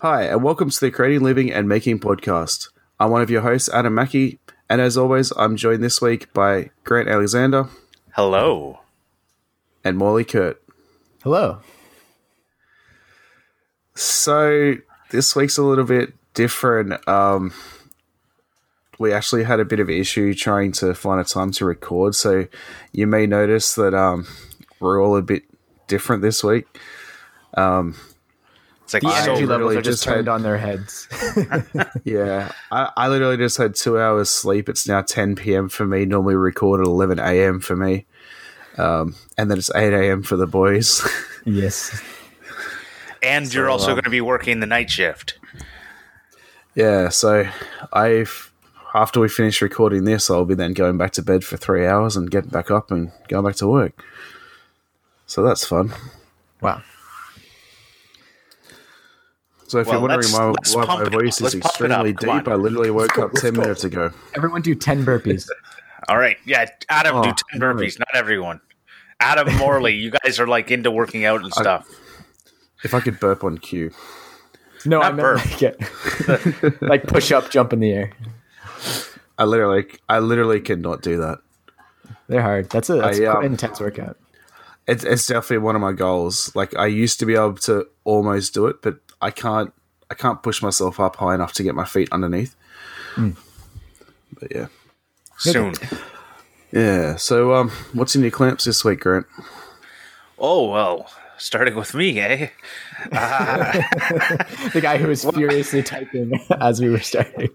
[0.00, 2.68] Hi, and welcome to the Creating Living and Making podcast.
[2.98, 6.70] I'm one of your hosts, Adam Mackey, and as always, I'm joined this week by
[6.84, 7.68] Grant Alexander
[8.14, 8.80] Hello.
[9.84, 10.62] and Morley Kurt.
[11.22, 11.60] Hello.
[13.94, 14.74] So
[15.10, 17.06] this week's a little bit different.
[17.06, 17.52] Um,
[19.02, 22.46] we actually had a bit of issue trying to find a time to record, so
[22.92, 24.26] you may notice that um,
[24.78, 25.42] we're all a bit
[25.88, 26.66] different this week.
[28.84, 31.08] It's like The energy levels really are just just turned had- on their heads.
[32.04, 34.68] Yeah, I, I literally just had two hours sleep.
[34.68, 35.68] It's now 10 p.m.
[35.68, 36.04] for me.
[36.04, 37.58] Normally record at 11 a.m.
[37.58, 38.06] for me.
[38.78, 40.22] Um, and then it's 8 a.m.
[40.22, 41.02] for the boys.
[41.44, 42.00] yes.
[43.20, 45.38] and you're also um, going to be working the night shift.
[46.76, 47.48] yeah, so
[47.92, 48.51] I've
[48.94, 52.16] after we finish recording this, I'll be then going back to bed for three hours
[52.16, 54.02] and getting back up and going back to work.
[55.26, 55.92] So that's fun.
[56.60, 56.82] Wow.
[59.66, 62.04] So if Well, you're wondering why, why my voice is Let's pump it up.
[62.06, 62.48] extremely deep.
[62.48, 63.62] I literally woke go, up 10 go.
[63.62, 64.10] minutes ago.
[64.36, 65.48] Everyone do 10 burpees.
[66.08, 66.36] All right.
[66.44, 68.60] Yeah, Adam, do Oh, 10 burpees, not everyone.
[69.20, 71.88] Adam Morley, you guys are like into working out and stuff.
[72.84, 73.92] If I could burp on cue.
[74.84, 75.62] No, I Not meant burp.
[75.62, 75.62] like,
[76.72, 78.12] it- like push up, jump in the air.
[79.38, 81.38] I literally, I literally cannot do that.
[82.28, 82.70] They're hard.
[82.70, 84.16] That's a that's I, um, an intense workout.
[84.86, 86.54] It's, it's definitely one of my goals.
[86.54, 89.72] Like I used to be able to almost do it, but I can't.
[90.10, 92.54] I can't push myself up high enough to get my feet underneath.
[94.38, 94.66] But yeah,
[95.38, 95.72] Soon.
[96.70, 97.16] yeah.
[97.16, 99.26] So, um, what's in your clamps this week, Grant?
[100.38, 101.10] Oh, well,
[101.42, 102.48] starting with me, eh?
[103.10, 107.50] The guy who was furiously typing as we were starting.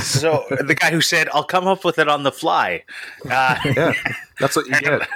[0.00, 2.84] So, the guy who said, I'll come up with it on the fly.
[3.28, 3.92] Uh, Yeah,
[4.38, 5.08] that's what you get.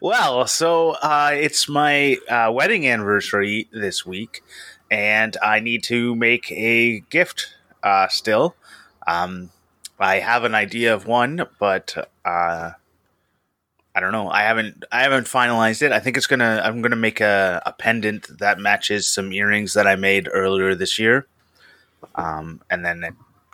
[0.00, 4.42] Well, so uh, it's my uh, wedding anniversary this week,
[4.90, 8.56] and I need to make a gift uh, still.
[9.06, 9.50] Um,
[9.98, 12.72] I have an idea of one, but uh,
[13.98, 14.30] I don't know.
[14.30, 15.90] I haven't I haven't finalized it.
[15.90, 19.88] I think it's gonna I'm gonna make a, a pendant that matches some earrings that
[19.88, 21.26] I made earlier this year,
[22.14, 23.04] um, and then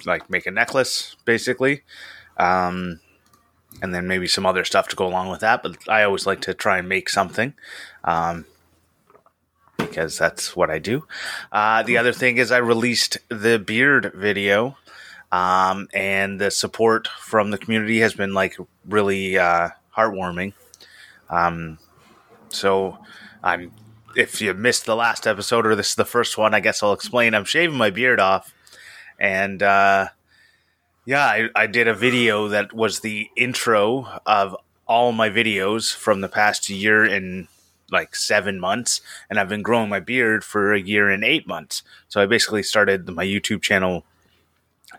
[0.04, 1.81] like make a necklace basically.
[2.37, 3.00] Um,
[3.81, 5.62] and then maybe some other stuff to go along with that.
[5.62, 7.54] But I always like to try and make something,
[8.04, 8.44] um,
[9.78, 11.06] because that's what I do.
[11.53, 14.77] Uh, the other thing is I released the beard video,
[15.33, 20.53] um, and the support from the community has been like really uh, heartwarming.
[21.31, 21.78] Um,
[22.49, 22.99] so
[23.43, 23.72] I'm.
[24.16, 26.93] If you missed the last episode or this is the first one, I guess I'll
[26.93, 27.34] explain.
[27.34, 28.54] I'm shaving my beard off,
[29.19, 30.09] and uh,
[31.04, 34.56] yeah, I, I did a video that was the intro of
[34.87, 37.49] all my videos from the past year and
[37.91, 41.83] like seven months, and I've been growing my beard for a year and eight months.
[42.09, 44.04] So I basically started my YouTube channel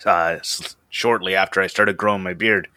[0.06, 0.40] uh,
[0.90, 2.68] shortly after I started growing my beard.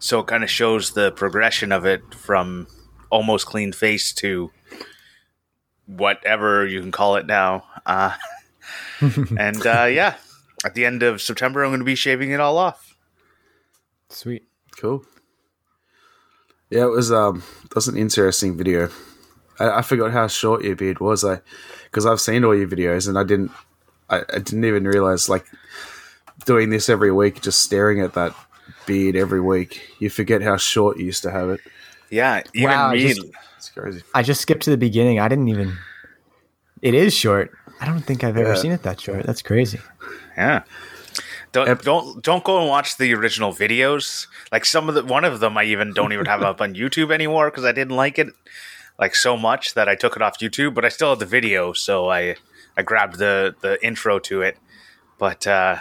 [0.00, 2.66] So it kind of shows the progression of it from
[3.10, 4.50] almost clean face to
[5.86, 7.64] whatever you can call it now.
[7.84, 8.16] Uh,
[9.38, 10.16] and uh, yeah,
[10.64, 12.96] at the end of September, I'm going to be shaving it all off.
[14.08, 14.44] Sweet.
[14.78, 15.04] Cool.
[16.70, 18.88] Yeah, it was um, that was an interesting video.
[19.58, 21.24] I, I forgot how short your beard was.
[21.24, 21.40] I
[21.84, 23.50] because I've seen all your videos and I didn't,
[24.08, 25.44] I, I didn't even realize like
[26.46, 28.34] doing this every week, just staring at that
[28.86, 29.80] beard every week.
[29.98, 31.60] You forget how short you used to have it.
[32.10, 33.08] Yeah, even Wow, me.
[33.08, 33.26] just-
[33.56, 34.02] It's crazy.
[34.14, 35.20] I just skipped to the beginning.
[35.20, 35.76] I didn't even.
[36.82, 37.52] It is short.
[37.80, 38.54] I don't think I've ever Yeah.
[38.60, 39.24] seen it that short.
[39.26, 39.80] That's crazy.
[40.36, 40.62] yeah.
[41.52, 44.28] Don't Ep- don't don't go and watch the original videos.
[44.52, 47.12] Like some of the one of them, I even don't even have up on YouTube
[47.12, 48.28] anymore because I didn't like it
[48.98, 50.74] like so much that I took it off YouTube.
[50.74, 52.36] But I still have the video, so I
[52.76, 54.56] I grabbed the the intro to it.
[55.18, 55.80] But uh,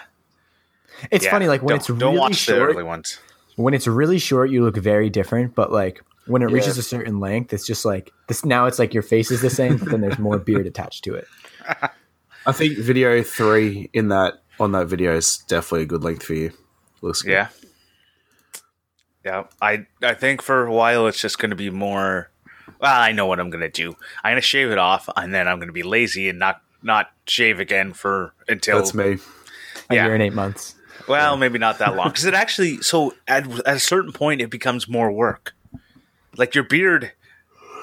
[1.11, 2.69] It's yeah, funny, like when don't, it's don't really watch the short.
[2.71, 3.19] early ones.
[3.55, 5.55] when it's really short, you look very different.
[5.55, 6.55] But like when it Yeah.
[6.55, 8.45] reaches a certain length, it's just like this.
[8.45, 11.15] Now it's like your face is the same, but then there's more beard attached to
[11.15, 11.27] it.
[12.45, 16.33] I think video three in that on that video is definitely a good length for
[16.33, 16.51] you.
[17.01, 17.31] Looks good.
[17.31, 17.47] Yeah.
[19.25, 19.43] Yeah.
[19.61, 22.31] I I think for a while it's just going to be more.
[22.79, 23.95] Well, I know what I'm going to do.
[24.23, 26.61] I'm going to shave it off, and then I'm going to be lazy and not
[26.81, 29.17] not shave again for until That's me.
[29.89, 30.05] A Yeah.
[30.05, 30.75] year and eight months.
[31.07, 32.81] Well, maybe not that long because it actually.
[32.81, 35.53] So at, at a certain point, it becomes more work.
[36.37, 37.11] Like your beard,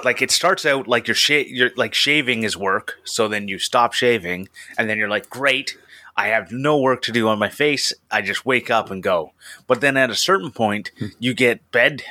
[0.04, 2.98] like it starts out like your sha- your like shaving is work.
[3.04, 4.48] So then you stop shaving,
[4.78, 5.76] and then you're like, great.
[6.18, 7.92] I have no work to do on my face.
[8.10, 9.32] I just wake up and go.
[9.66, 12.02] But then at a certain point, you get bed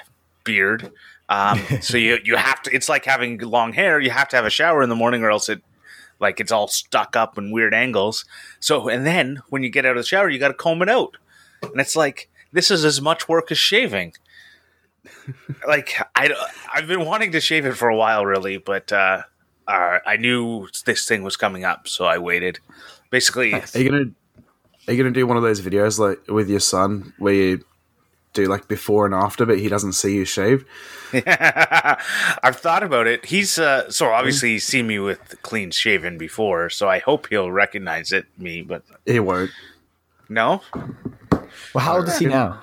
[0.44, 0.92] beard,
[1.28, 2.75] Um, so you you have to.
[2.75, 4.00] It's like having long hair.
[4.00, 5.62] You have to have a shower in the morning, or else it
[6.25, 8.25] like it's all stuck up in weird angles.
[8.60, 10.89] So and then when you get out of the shower, you got to comb it
[10.89, 11.18] out,
[11.62, 14.13] and it's like this is as much work as shaving.
[15.68, 16.31] like I
[16.74, 19.22] I've been wanting to shave it for a while, really, but uh,
[19.68, 22.60] uh, I knew this thing was coming up, so I waited.
[23.12, 24.12] Basically, Are you gonna
[24.88, 27.66] Are you gonna do one of those videos like with your son where you
[28.36, 30.66] do like before and after, but he doesn't see you shave?
[31.14, 33.26] I've thought about it.
[33.26, 37.52] He's uh, so obviously he's seen me with clean shaven before, so I hope he'll
[37.52, 38.62] recognize it me.
[38.62, 39.52] But He won't.
[40.30, 40.62] no,
[41.74, 42.62] Well, how old is he now?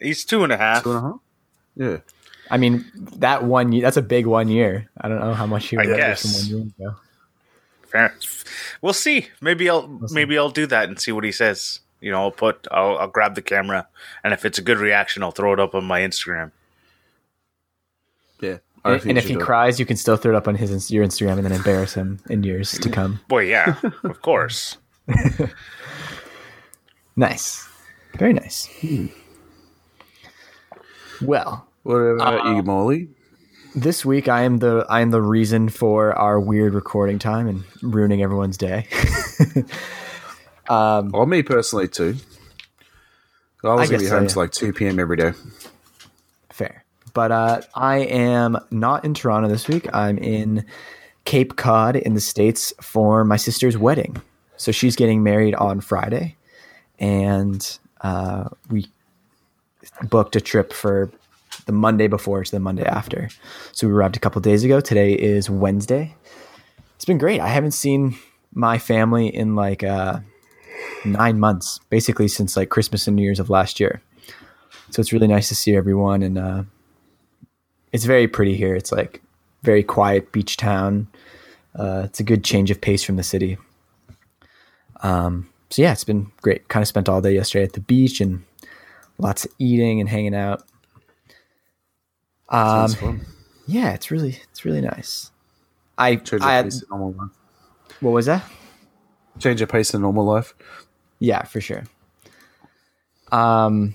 [0.00, 0.82] he's two and a half.
[0.82, 1.20] Two and a half.
[1.76, 1.96] Yeah.
[2.50, 2.84] I mean,
[3.18, 4.88] that one year, that's a big one year.
[5.00, 6.48] I don't know how much he I remembers guess.
[6.48, 6.96] from one year ago.
[7.88, 8.14] Fair.
[8.82, 9.28] We'll see.
[9.40, 11.80] Maybe I'll maybe I'll do that and see what he says.
[12.00, 13.86] You know, I'll put I'll, I'll grab the camera,
[14.24, 16.52] and if it's a good reaction, I'll throw it up on my Instagram.
[18.40, 18.58] Yeah.
[18.84, 19.44] And, and if he do it.
[19.44, 22.18] cries, you can still throw it up on his your Instagram and then embarrass him
[22.30, 23.20] in years to come.
[23.28, 23.74] Boy, yeah,
[24.04, 24.78] of course.
[27.16, 27.68] Nice,
[28.16, 28.68] very nice.
[31.20, 33.08] Well, What about Uh, you, Morley?
[33.74, 37.64] this week I am the I am the reason for our weird recording time and
[37.82, 38.86] ruining everyone's day.
[40.70, 42.16] Well, me personally too.
[43.62, 44.28] I was gonna guess be so, home yeah.
[44.28, 44.98] till like two p.m.
[44.98, 45.32] every day.
[46.50, 46.84] Fair.
[47.12, 49.92] But uh, I am not in Toronto this week.
[49.92, 50.64] I'm in
[51.24, 54.22] Cape Cod in the States for my sister's wedding.
[54.56, 56.36] So she's getting married on Friday.
[56.98, 58.86] And uh, we
[60.08, 61.10] booked a trip for
[61.66, 63.28] the Monday before to the Monday after.
[63.72, 64.80] So we arrived a couple days ago.
[64.80, 66.14] Today is Wednesday.
[66.94, 67.40] It's been great.
[67.40, 68.16] I haven't seen
[68.54, 70.20] my family in like uh,
[71.04, 74.02] nine months, basically since like Christmas and New Year's of last year.
[74.90, 76.62] So it's really nice to see everyone, and uh,
[77.92, 78.74] it's very pretty here.
[78.74, 79.22] It's like
[79.62, 81.08] very quiet beach town.
[81.74, 83.56] Uh, it's a good change of pace from the city.
[85.02, 86.68] Um, so yeah, it's been great.
[86.68, 88.42] Kind of spent all day yesterday at the beach and
[89.18, 90.64] lots of eating and hanging out.
[92.48, 93.24] Um,
[93.66, 95.30] yeah, it's really it's really nice.
[95.96, 97.30] I, I your pace in normal life.
[98.00, 98.44] what was that?
[99.38, 100.54] Change your pace in normal life.
[101.18, 101.84] Yeah, for sure.
[103.32, 103.94] Um,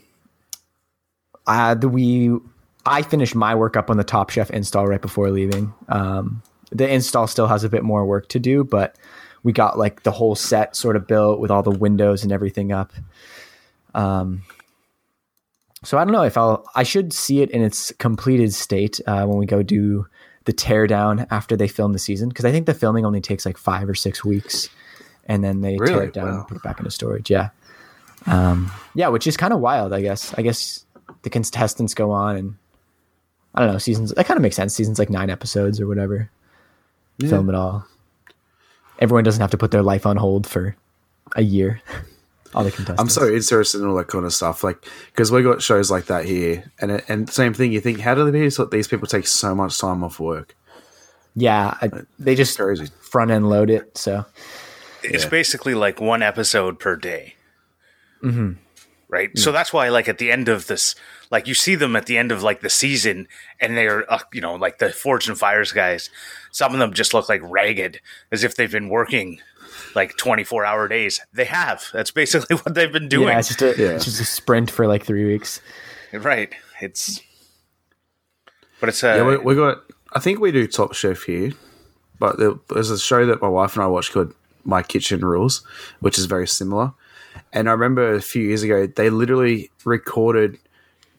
[1.45, 2.31] I the we
[2.85, 5.73] I finished my work up on the Top Chef install right before leaving.
[5.89, 6.41] Um,
[6.71, 8.95] the install still has a bit more work to do, but
[9.43, 12.71] we got like the whole set sort of built with all the windows and everything
[12.71, 12.91] up.
[13.93, 14.43] Um,
[15.83, 19.25] so I don't know if I'll I should see it in its completed state uh,
[19.25, 20.07] when we go do
[20.45, 23.57] the teardown after they film the season because I think the filming only takes like
[23.57, 24.69] five or six weeks,
[25.25, 26.35] and then they tear it down Wow.
[26.39, 27.29] and put it back into storage.
[27.29, 27.49] Yeah,
[28.27, 29.93] um, yeah, which is kind of wild.
[29.93, 30.33] I guess.
[30.37, 30.85] I guess
[31.23, 32.55] the contestants go on and
[33.53, 34.11] I don't know seasons.
[34.13, 34.73] That kind of makes sense.
[34.75, 36.29] Seasons like nine episodes or whatever.
[37.19, 37.85] Film it all.
[38.99, 40.75] Everyone doesn't have to put their life on hold for
[41.35, 41.81] a year.
[42.53, 43.01] all the contestants.
[43.01, 46.05] I'm so interested in all that kind of stuff, like because we got shows like
[46.05, 47.71] that here, and it, and same thing.
[47.71, 50.55] You think, how do these these people take so much time off work?
[51.35, 52.87] Yeah, I, they just Crazy.
[53.01, 53.97] front end load it.
[53.97, 54.25] So
[55.13, 55.29] It's Yeah.
[55.29, 57.35] basically like one episode per day.
[58.23, 58.53] Mm-hmm.
[59.07, 59.37] Right.
[59.37, 60.95] So that's why, like, at the end of this,
[61.29, 63.27] like, you see them at the end of like the season,
[63.61, 66.09] and they're, uh, you know, like the Forged in Fire's guys.
[66.51, 68.01] Some of them just look like ragged,
[68.31, 69.39] as if they've been working
[69.93, 71.21] like twenty four hour days.
[71.33, 71.83] They have.
[71.93, 73.27] That's basically what they've been doing.
[73.29, 73.89] yeah, it's just a Yeah.
[73.91, 75.61] it's just a sprint for like three weeks.
[76.11, 76.51] Right.
[76.81, 77.21] It's.
[78.79, 79.83] But it's uh, Yeah, we, we got.
[80.13, 81.51] I think we do Top Chef here,
[82.19, 84.33] but there, there's a show that my wife and I watch called
[84.65, 85.65] My Kitchen Rules,
[85.99, 86.93] which is very similar.
[87.53, 90.57] And I remember a few years ago they literally recorded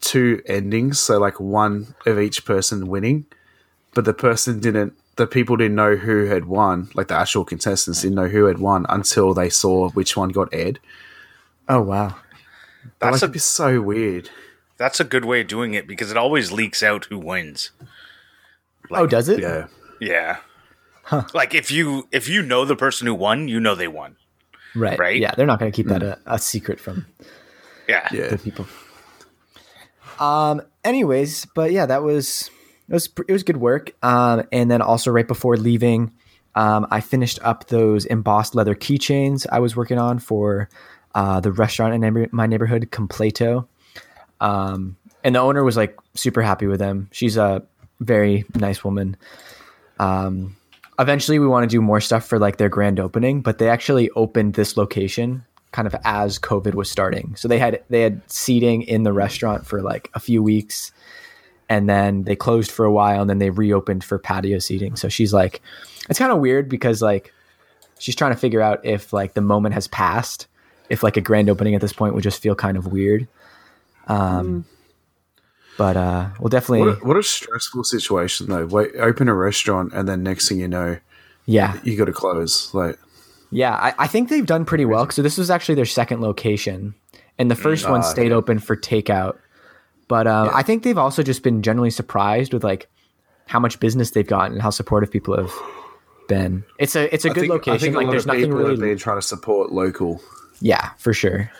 [0.00, 3.26] two endings, so like one of each person winning,
[3.94, 4.94] but the person didn't.
[5.16, 8.58] The people didn't know who had won, like the actual contestants didn't know who had
[8.58, 10.78] won until they saw which one got aired.
[11.68, 12.16] Oh wow.
[12.98, 14.28] that's like, a so weird.
[14.76, 17.70] that's a good way of doing it because it always leaks out who wins.
[18.90, 19.40] oh, does it?
[19.40, 19.68] Yeah.
[20.00, 20.36] Yeah.
[21.34, 24.16] Like if you if you know the person who won, you know they won.
[24.75, 24.98] Right.
[24.98, 25.20] Right?
[25.20, 27.06] Yeah, they're not going to keep that a, a secret from
[27.88, 28.08] Yeah.
[28.12, 28.28] Yeah.
[28.28, 28.66] the people.
[30.18, 30.62] Um.
[30.84, 32.50] Anyways, but yeah, that was
[32.88, 33.92] it was it was good work.
[34.02, 34.44] Um.
[34.52, 36.12] And then also right before leaving,
[36.54, 40.68] um, I finished up those embossed leather keychains I was working on for
[41.14, 43.66] uh, the restaurant in neighbor- my neighborhood, Completo.
[44.40, 44.96] Um.
[45.25, 47.08] And the owner was like super happy with them.
[47.12, 47.62] She's a
[48.00, 49.16] very nice woman.
[49.98, 50.56] Um.
[50.98, 54.10] Eventually, we want to do more stuff for like their grand opening, but they actually
[54.10, 57.36] opened this location kind of as COVID was starting.
[57.36, 60.92] So they had they had seating in the restaurant for like a few weeks,
[61.68, 64.96] and then they closed for a while and then they reopened for patio seating.
[64.96, 65.60] So she's like,
[66.08, 67.32] it's kind of weird because like
[67.98, 70.46] she's trying to figure out if like the moment has passed,
[70.88, 73.28] if like a grand opening at this point would just feel kind of weird.
[74.06, 74.64] Um,
[75.76, 78.66] but uh, we'll definitely, What a, what a stressful situation though.
[78.66, 80.99] Wait, open a restaurant and then next thing you know,
[81.47, 82.73] yeah, you got to close.
[82.75, 82.99] Like,
[83.50, 83.75] yeah.
[83.75, 85.09] I, I think they've done pretty well.
[85.11, 86.95] So this was actually their second location,
[87.38, 89.38] and the first one Ah, stayed open for takeout.
[90.09, 92.88] But um, I think they've also just been generally surprised with like
[93.47, 95.52] how much business they've gotten and how supportive people have
[96.28, 96.64] been.
[96.78, 97.95] It's a it's a I good think, I location.
[97.95, 98.76] Like there's nothing really.
[98.76, 100.21] been trying to support local.
[100.61, 101.50] Yeah, for sure.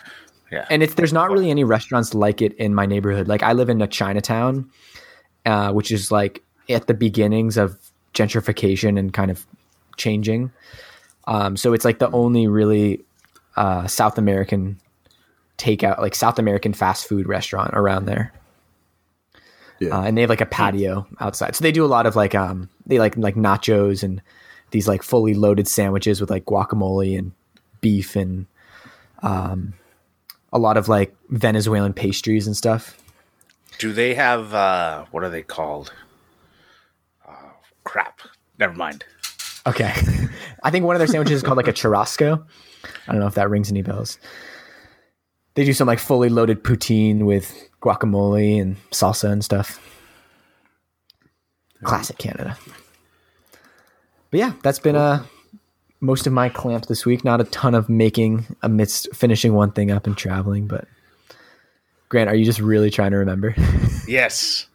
[0.51, 0.67] Yeah.
[0.71, 3.29] And it's there's not really any restaurants like it in my neighborhood.
[3.29, 4.71] Like I live in a Chinatown,
[5.45, 7.79] uh, which is like at the beginnings of
[8.15, 9.47] gentrification and kind of
[9.97, 10.53] changing.
[11.27, 13.01] Um, so it's like the only really
[13.57, 14.81] uh, South American
[15.59, 18.33] takeout, like South American fast food restaurant around there.
[19.81, 19.99] Yeah.
[19.99, 21.55] Uh, and they have like a patio outside.
[21.55, 24.23] So they do a lot of like um they like like nachos and
[24.71, 27.33] these like fully loaded sandwiches with like guacamole and
[27.81, 28.47] beef and
[29.23, 29.75] um
[30.53, 32.97] a lot of like Venezuelan pastries and stuff.
[33.79, 35.93] Do they have uh what are they called?
[37.27, 37.51] Uh,
[37.85, 38.21] crap.
[38.59, 39.05] Never mind.
[39.67, 39.93] Okay.
[40.63, 42.45] I think one of their sandwiches is called like a churrasco.
[43.07, 44.19] I don't know if that rings any bells.
[45.55, 49.81] They do some like fully loaded poutine with guacamole and salsa and stuff.
[51.83, 52.57] Classic Canada.
[54.31, 55.25] But yeah, that's been uh
[56.01, 57.25] most of my clamp this week.
[57.25, 60.87] Not a ton of making amidst finishing one thing up and traveling, but
[62.09, 63.55] Grant, are you just really trying to remember?
[64.09, 64.67] Yes.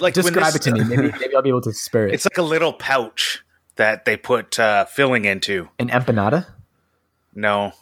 [0.00, 0.82] Like Describe this- it to me.
[0.82, 2.14] Maybe maybe I'll be able to spur it.
[2.14, 3.44] It's like a little pouch
[3.76, 5.68] that they put uh, filling into.
[5.78, 6.46] An empanada?
[7.32, 7.72] No,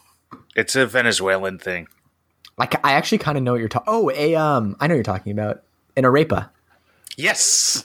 [0.55, 1.87] it's a Venezuelan thing.
[2.55, 3.87] Like I actually kind of know what you're talking.
[3.91, 5.63] Oh, a um, I know what you're talking about
[5.97, 6.49] an arepa.
[7.17, 7.83] Yes.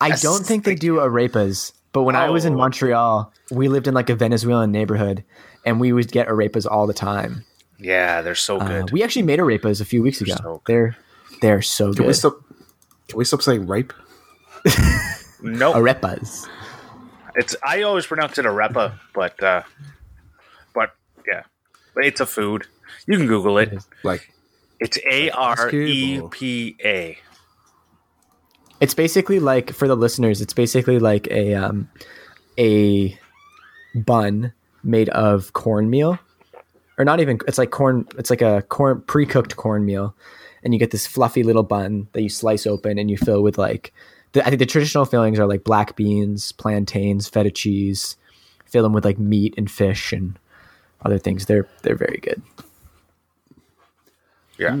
[0.00, 2.58] I Yes, don't think they do arepas, but when I was in Oh.
[2.58, 5.24] Montreal, we lived in like a Venezuelan neighborhood,
[5.64, 7.44] and we would get arepas all the time.
[7.78, 8.92] Yeah, they're so Uh, good.
[8.92, 10.34] we actually made arepas a few weeks ago.
[10.36, 10.72] so good.
[10.72, 10.96] they're
[11.40, 12.36] they're so Can we stop?
[13.08, 13.92] Can we stop saying rape?
[15.42, 16.46] no, Arepas.
[17.34, 19.62] it's I always pronounce it arepa, but uh,
[20.74, 20.94] but
[21.26, 21.42] yeah,
[21.94, 22.66] but it's a food.
[23.06, 23.74] You can Google it.
[24.04, 24.32] Like,
[24.78, 27.18] It's A R E P A.
[28.82, 31.88] It's basically like for the listeners, it's basically like a um,
[32.58, 33.16] a
[33.94, 36.18] bun made of cornmeal,
[36.98, 37.38] or not even.
[37.46, 38.08] It's like corn.
[38.18, 40.16] It's like a corn pre-cooked cornmeal,
[40.64, 43.56] and you get this fluffy little bun that you slice open and you fill with
[43.56, 43.92] like.
[44.32, 48.16] The, I think the traditional fillings are like black beans, plantains, feta cheese.
[48.66, 50.36] Fill them with like meat and fish and
[51.04, 51.46] other things.
[51.46, 52.42] They're they're very good.
[54.58, 54.80] Yeah.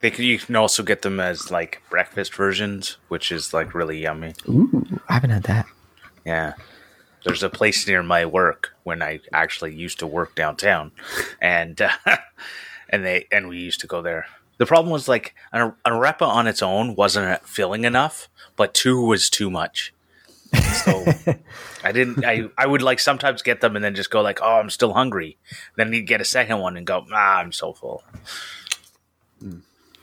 [0.00, 3.98] They can, you can also get them as like breakfast versions, which is like really
[3.98, 4.34] yummy.
[4.48, 5.66] Ooh, I haven't had that.
[6.24, 6.54] Yeah.
[7.24, 10.92] There's a place near my work when I actually used to work downtown,
[11.40, 11.90] and uh,
[12.90, 14.26] and they and we used to go there.
[14.58, 19.00] The problem was like an, an arepa on its own wasn't filling enough, but two
[19.00, 19.94] was too much.
[20.84, 21.04] So
[21.82, 22.24] I didn't.
[22.24, 24.92] I I would like sometimes get them and then just go like, oh, I'm still
[24.92, 25.38] hungry.
[25.76, 28.04] Then you'd get a second one and go, ah, I'm so full.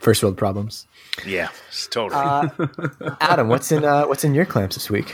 [0.01, 0.87] First world problems.
[1.27, 1.49] Yeah,
[1.91, 2.19] totally.
[2.19, 5.13] Uh, Adam, what's in uh, what's in your clamps this week?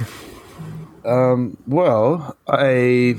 [1.04, 3.16] Um, well, I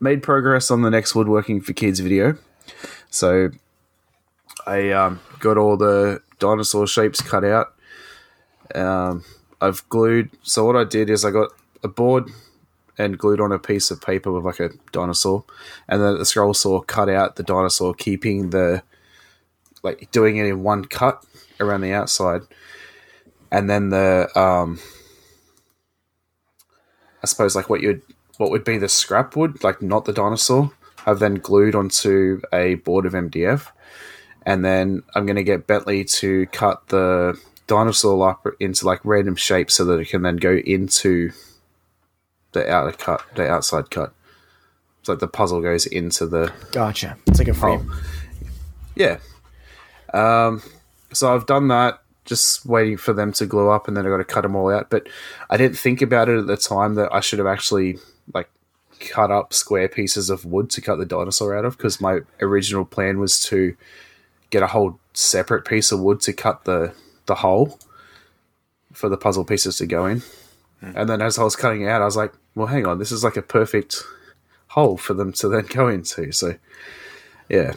[0.00, 2.36] made progress on the next woodworking for kids video.
[3.08, 3.52] So
[4.66, 7.74] I um, got all the dinosaur shapes cut out.
[8.74, 9.24] Um,
[9.62, 10.28] I've glued.
[10.42, 12.30] So what I did is I got a board
[12.98, 15.44] and glued on a piece of paper with like a dinosaur,
[15.88, 18.82] and then the scroll saw cut out the dinosaur, keeping the
[19.82, 21.24] like doing it in one cut
[21.60, 22.42] around the outside,
[23.50, 24.78] and then the um,
[27.22, 28.02] I suppose like what you'd
[28.38, 30.72] what would be the scrap wood, like not the dinosaur,
[31.06, 33.68] I've then glued onto a board of MDF,
[34.44, 39.36] and then I'm going to get Bentley to cut the dinosaur up into like random
[39.36, 41.32] shapes so that it can then go into
[42.52, 44.12] the outer cut, the outside cut.
[45.00, 47.16] It's like the puzzle goes into the Gotcha.
[47.26, 47.92] It's like a frame.
[48.94, 49.18] yeah.
[50.12, 50.62] Um,
[51.12, 54.18] so I've done that, just waiting for them to glue up, and then I got
[54.18, 54.90] to cut them all out.
[54.90, 55.08] But
[55.50, 57.98] I didn't think about it at the time that I should have actually
[58.32, 58.48] like
[59.00, 62.84] cut up square pieces of wood to cut the dinosaur out of, because my original
[62.84, 63.76] plan was to
[64.50, 66.94] get a whole separate piece of wood to cut the
[67.26, 67.78] the hole
[68.92, 70.22] for the puzzle pieces to go in.
[70.80, 73.12] And then as I was cutting it out, I was like, "Well, hang on, this
[73.12, 74.02] is like a perfect
[74.68, 76.56] hole for them to then go into." So,
[77.48, 77.74] yeah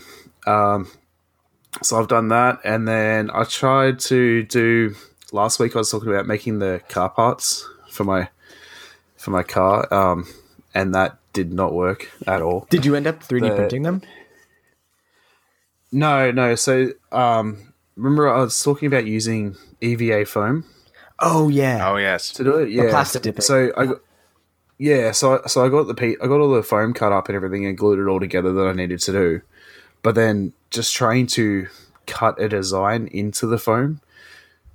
[1.81, 4.95] so I've done that, and then I tried to do
[5.31, 8.29] last week I was talking about making the car parts for my
[9.17, 10.27] for my car, um,
[10.73, 12.67] and that did not work at all.
[12.69, 14.01] Did you end up 3D The- printing them?
[15.91, 16.55] No, no.
[16.55, 20.65] So um, remember I was talking about using EVA foam
[21.19, 21.89] Oh yeah.
[21.89, 22.31] Oh yes.
[22.33, 22.69] to do it.
[22.69, 23.41] Yeah, plastic dip.
[23.41, 23.97] So I got,
[24.77, 27.29] yeah, so I, so I got the pe- I got all the foam cut up
[27.29, 29.41] and everything and glued it all together that I needed to do,
[30.03, 31.67] but then just trying to
[32.05, 34.01] cut a design into the foam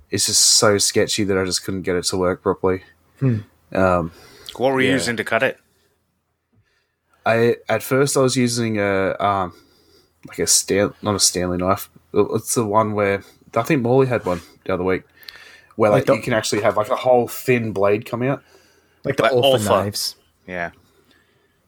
[0.09, 2.83] is just so sketchy that I just couldn't get it to work properly.
[3.21, 4.11] Um,
[4.57, 4.93] What were you Yeah.
[4.95, 5.57] using to cut it?
[7.25, 9.53] I at first I was using a um
[10.27, 11.89] like a Stan not a Stanley knife.
[12.13, 13.23] It's the one where
[13.55, 15.03] I think Morley had one the other week
[15.75, 18.43] where like, Like the- you can actually have like a whole thin blade come out.
[19.03, 19.65] like the Like Olfa Olfa.
[19.65, 20.15] knives.
[20.47, 20.71] Yeah.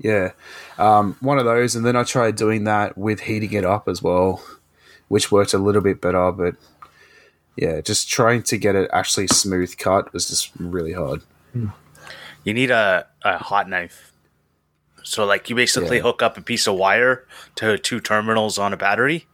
[0.04, 0.34] Yeah,
[0.78, 4.04] um, one of those, and then I tried doing that with heating it up as
[4.04, 4.44] well,
[5.08, 6.30] which worked a little bit better.
[6.32, 6.56] But
[7.56, 11.22] yeah, just trying to get it actually smooth cut was just really hard.
[12.44, 14.12] You need a, a hot knife.
[15.04, 16.04] So like you basically Yeah.
[16.04, 19.26] hook up a piece of wire to two terminals on a battery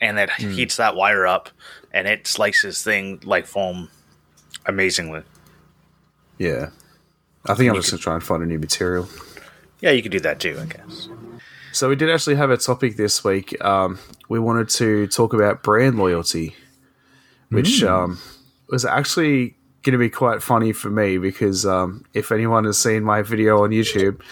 [0.00, 0.50] and it Hmm.
[0.50, 1.48] heats that wire up
[1.92, 3.88] and it slices thing like foam
[4.66, 5.22] amazingly.
[6.38, 6.70] Yeah,
[7.46, 9.08] I think I'm just gonna try and find a new material.
[9.86, 11.08] Yeah, you could do that too, I guess.
[11.70, 13.64] So we did actually have a topic this week.
[13.64, 16.56] Um, we wanted to talk about brand loyalty,
[17.50, 18.18] which um,
[18.68, 23.04] was actually going to be quite funny for me because um, if anyone has seen
[23.04, 24.22] my video on YouTube,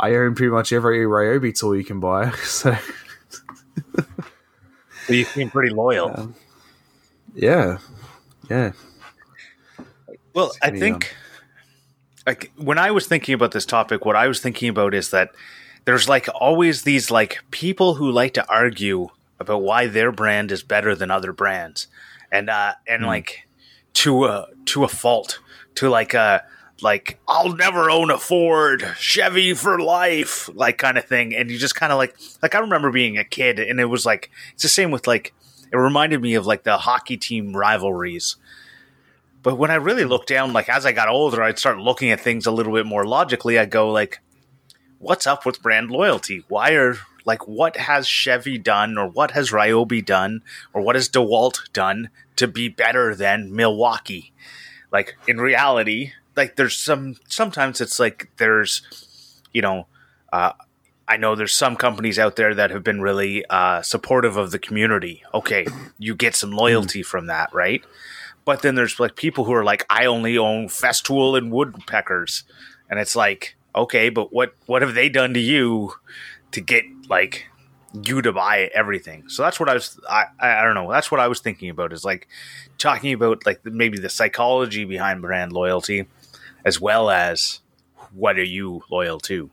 [0.00, 2.32] I own pretty much every Ryobi tool you can buy.
[2.44, 2.74] So
[5.10, 6.32] You seem pretty loyal.
[7.34, 7.76] yeah,
[8.48, 8.72] yeah,
[10.32, 11.14] Well, I think
[12.26, 15.30] like when I was thinking about this topic, what I was thinking about is that
[15.84, 19.08] there's like always these like people who like to argue
[19.40, 21.88] about why their brand is better than other brands,
[22.30, 23.08] and uh, and hmm.
[23.08, 23.48] like
[23.94, 25.40] to a to a fault,
[25.76, 26.44] to like a
[26.80, 31.58] like I'll never own a Ford, Chevy for life, like kind of thing, and you
[31.58, 34.62] just kind of like like I remember being a kid, and it was like it's
[34.62, 35.34] the same with like
[35.72, 38.36] it reminded me of like the hockey team rivalries
[39.42, 42.20] but when I really look down, like as I got older, I'd start looking at
[42.20, 43.58] things a little bit more logically.
[43.58, 44.20] I go like,
[44.98, 46.44] what's up with brand loyalty?
[46.48, 51.08] Why are like what has Chevy done or what has Ryobi done or what has
[51.08, 54.32] DeWalt done to be better than Milwaukee?
[54.92, 58.82] Like in reality, like there's some sometimes it's like there's
[59.52, 59.86] you know,
[60.32, 60.52] uh
[61.08, 64.58] I know there's some companies out there that have been really uh, supportive of the
[64.58, 65.22] community.
[65.34, 65.66] Okay,
[65.98, 67.84] you get some loyalty from that, right?
[68.44, 72.44] But then there's like people who are like, I only own Festool and Woodpeckers,
[72.90, 75.92] and it's like, okay, but what what have they done to you
[76.50, 77.46] to get like
[78.02, 79.28] you to buy everything?
[79.28, 81.70] So that's what I was, I I I don't know, that's what I was thinking
[81.70, 82.28] about is like
[82.78, 86.06] talking about like maybe the psychology behind brand loyalty,
[86.64, 87.60] as well as
[88.12, 89.50] what are you loyal to?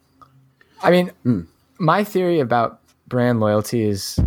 [0.82, 1.42] I mean, hmm.
[1.78, 4.20] my theory about brand loyalty is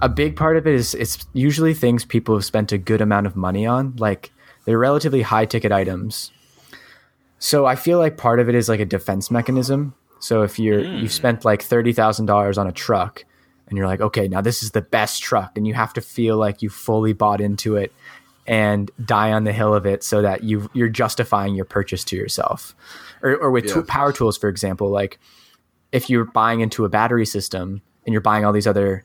[0.00, 3.26] a big part of it is it's usually things people have spent a good amount
[3.26, 3.94] of money on.
[3.96, 4.32] Like
[4.64, 6.30] they're relatively high ticket items.
[7.38, 9.94] So I feel like part of it is like a defense mechanism.
[10.20, 10.98] So if you're hmm.
[10.98, 13.24] you've spent like thirty thousand dollars on a truck
[13.68, 16.36] and you're like, okay, now this is the best truck, and you have to feel
[16.36, 17.92] like you fully bought into it
[18.46, 22.16] and die on the hill of it so that you you're justifying your purchase to
[22.16, 22.74] yourself.
[23.22, 23.74] Or, or with Yeah.
[23.74, 25.18] tool power tools, for example, like
[25.92, 29.04] if you're buying into a battery system and you're buying all these other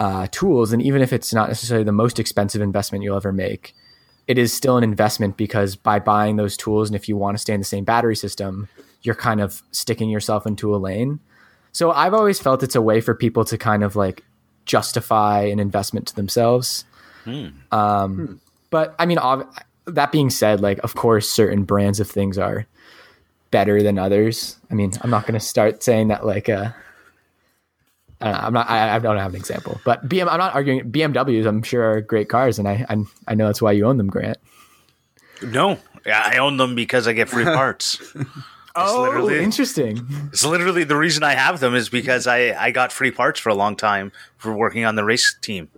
[0.00, 3.74] uh, tools, and even if it's not necessarily the most expensive investment you'll ever make,
[4.26, 7.40] it is still an investment because by buying those tools, and if you want to
[7.40, 8.68] stay in the same battery system,
[9.02, 11.20] you're kind of sticking yourself into a lane.
[11.72, 14.24] So I've always felt it's a way for people to kind of like
[14.64, 16.84] justify an investment to themselves.
[17.70, 19.48] Um, But I mean, ob-
[19.86, 22.66] that being said, like of course, certain brands of things are
[23.50, 24.56] better than others.
[24.70, 26.70] I mean, I'm not going to start saying that like uh
[28.20, 28.70] I don't know, I'm not.
[28.70, 30.28] I, I don't have an example, but BM.
[30.30, 31.46] I'm not arguing BMWs.
[31.46, 32.96] I'm sure are great cars, and I, I
[33.28, 34.38] I know that's why you own them, Grant.
[35.42, 37.98] No, I own them because I get free parts.
[38.76, 40.06] Oh, literally- interesting.
[40.32, 43.48] It's literally the reason I have them is because I, I got free parts for
[43.48, 45.68] a long time for working on the race team.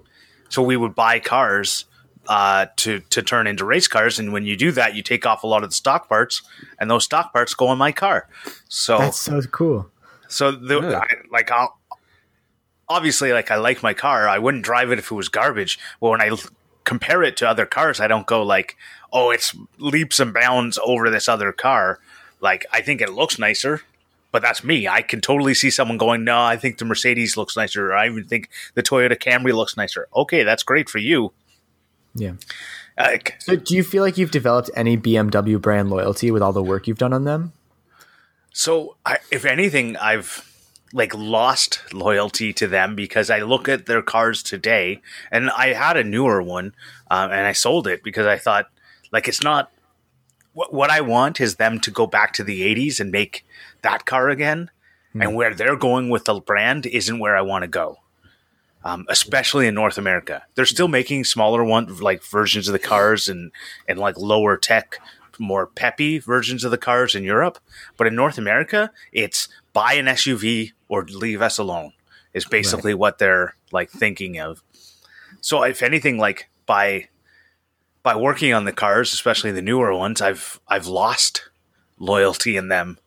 [0.49, 1.87] So we would buy cars
[2.29, 5.43] uh, to to turn into race cars, and when you do that, you take off
[5.43, 6.43] a lot of the stock parts,
[6.79, 8.29] and those stock parts go in my car.
[8.69, 9.91] So That's so cool.
[10.29, 10.99] so the Yeah.
[10.99, 11.79] I, like I'll
[12.93, 14.29] obviously like I like my car.
[14.29, 15.79] I wouldn't drive it if it was garbage.
[16.01, 16.39] But when I l-
[16.85, 18.77] compare it to other cars, I don't go like,
[19.13, 21.99] "Oh, it's leaps and bounds over this other car."
[22.41, 23.83] Like I think it looks nicer,
[24.31, 24.89] but that's me.
[24.89, 28.07] I can totally see someone going, "No, I think the Mercedes looks nicer." Or I
[28.07, 30.09] even think the Toyota Camry looks nicer.
[30.15, 31.33] Okay, that's great for you.
[32.15, 32.33] Yeah.
[32.99, 36.53] Uh, like, So do you feel like you've developed any BMW brand loyalty with all
[36.53, 37.53] the work you've done on them?
[38.53, 40.52] So, I, if anything, I've
[40.93, 45.01] like lost loyalty to them because I look at their cars today,
[45.31, 46.75] and I had a newer one,
[47.11, 48.69] um, and I sold it because I thought
[49.11, 49.71] like it's not
[50.53, 53.45] what what I want is them to go back to the '80s and make
[53.83, 54.71] that car again,
[55.15, 57.99] and where they're going with the brand isn't where I want to go.
[58.85, 63.29] Um, especially in North America, they're still making smaller one like versions of the cars
[63.29, 63.53] and
[63.87, 64.99] and like lower tech
[65.43, 67.59] more peppy versions of the cars in Europe,
[67.97, 71.93] but in North America, it's buy an SUV or leave us alone.
[72.33, 74.63] Is basically what they're like thinking of.
[75.43, 77.09] So if anything, like by
[78.03, 81.51] by working on the cars, especially the newer ones, I've I've lost
[81.99, 82.99] loyalty in them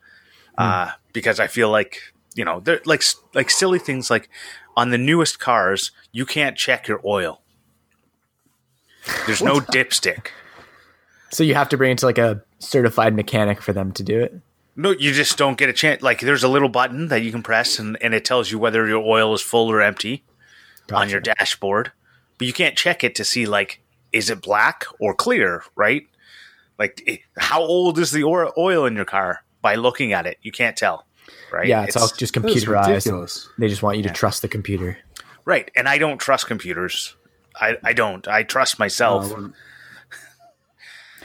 [0.56, 1.98] uh, because I feel like
[2.36, 3.02] you know they're like
[3.34, 4.28] like silly things like
[4.76, 7.42] on the newest cars you can't check your oil.
[9.26, 10.28] There's no dipstick.
[11.36, 14.22] So you have to bring it to like a certified mechanic for them to do
[14.22, 14.40] it.
[14.74, 16.00] No, you just don't get a chance.
[16.00, 18.88] Like there's a little button that you can press, and, and it tells you whether
[18.88, 20.24] your oil is full or empty
[20.90, 21.92] on your dashboard.
[22.38, 23.82] But you can't check it to see like
[24.14, 26.06] is it black or clear, right?
[26.78, 29.44] Like it, how old is the oil in your car?
[29.60, 31.04] By looking at it, you can't tell,
[31.52, 31.66] right?
[31.66, 33.48] Yeah, it's, all just That's computerized.
[33.58, 34.96] They just want you to trust the computer.
[35.44, 35.70] right.
[35.76, 37.14] And I don't trust computers.
[37.54, 38.26] I, I don't.
[38.26, 39.30] I trust myself.
[39.36, 39.52] Oh,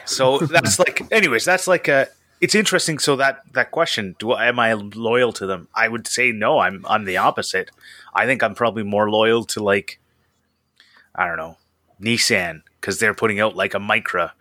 [0.06, 2.08] So that's like, anyways, that's like a.
[2.40, 2.98] It's interesting.
[3.00, 5.68] So that that question, do I, am I loyal to them?
[5.76, 6.60] I would say no.
[6.60, 7.70] I'm I'm the opposite.
[8.16, 10.00] I think I'm probably more loyal to like,
[11.16, 11.58] I don't know,
[12.02, 14.32] Nissan because they're putting out like a Micra,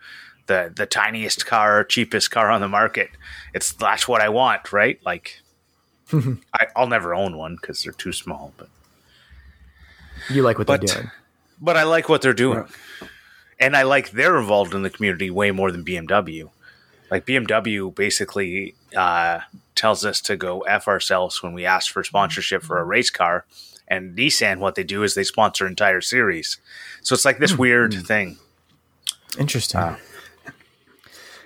[0.47, 3.11] the the tiniest car, cheapest car on the market.
[3.53, 4.99] It's that's what I want, right?
[5.05, 5.39] Like,
[6.11, 8.69] I, I'll never own one because they're too small, but
[10.29, 11.11] You like what But- they're doing.
[11.61, 12.65] but I like what they're doing.
[13.61, 16.49] And I like they're involved in the community way more than BMW.
[17.11, 19.41] Like BMW basically uh,
[19.75, 23.45] tells us to go F ourselves when we ask for sponsorship for a race car.
[23.87, 26.57] And Nissan, what they do is they sponsor entire series.
[27.03, 28.37] So it's like this weird thing.
[29.37, 29.97] Interesting.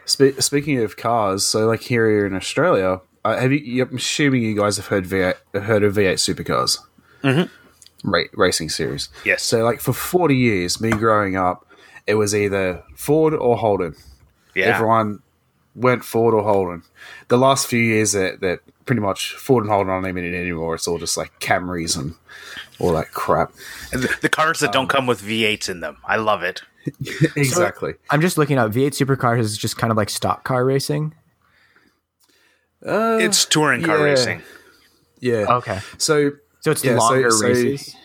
[0.05, 3.83] Spe- speaking of cars, so like here in Australia, uh, have you?
[3.83, 6.77] I'm assuming you guys have heard V8, heard of V8 supercars,
[7.23, 8.09] mm-hmm.
[8.09, 9.09] Ra- racing series.
[9.25, 9.41] Yes.
[9.41, 11.64] So like for 40 years, me growing up,
[12.07, 13.95] it was either Ford or Holden.
[14.55, 14.65] Yeah.
[14.67, 15.19] Everyone
[15.75, 16.83] went Ford or Holden.
[17.27, 20.75] The last few years, that that pretty much Ford and Holden aren't even in anymore.
[20.75, 22.13] It's all just like Camrys and
[22.79, 23.51] all that crap.
[23.91, 25.97] And the, the cars that don't come with V8s in them.
[26.05, 26.61] I love it.
[27.35, 27.95] exactly.
[28.11, 28.71] I'm just looking up.
[28.71, 31.15] V8 supercars is just kind of like stock car racing.
[32.85, 34.03] Uh, It's touring car yeah.
[34.03, 34.41] racing.
[35.19, 35.45] yeah.
[35.49, 35.79] Okay.
[35.97, 37.95] So So it's Yeah, so- longer so- races.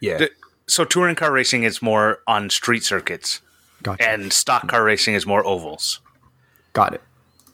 [0.00, 0.18] yeah.
[0.18, 0.30] The-
[0.72, 3.42] So touring car racing is more on street circuits,
[3.82, 4.08] Gotcha.
[4.08, 6.00] and stock car racing is more ovals.
[6.72, 7.02] Got it.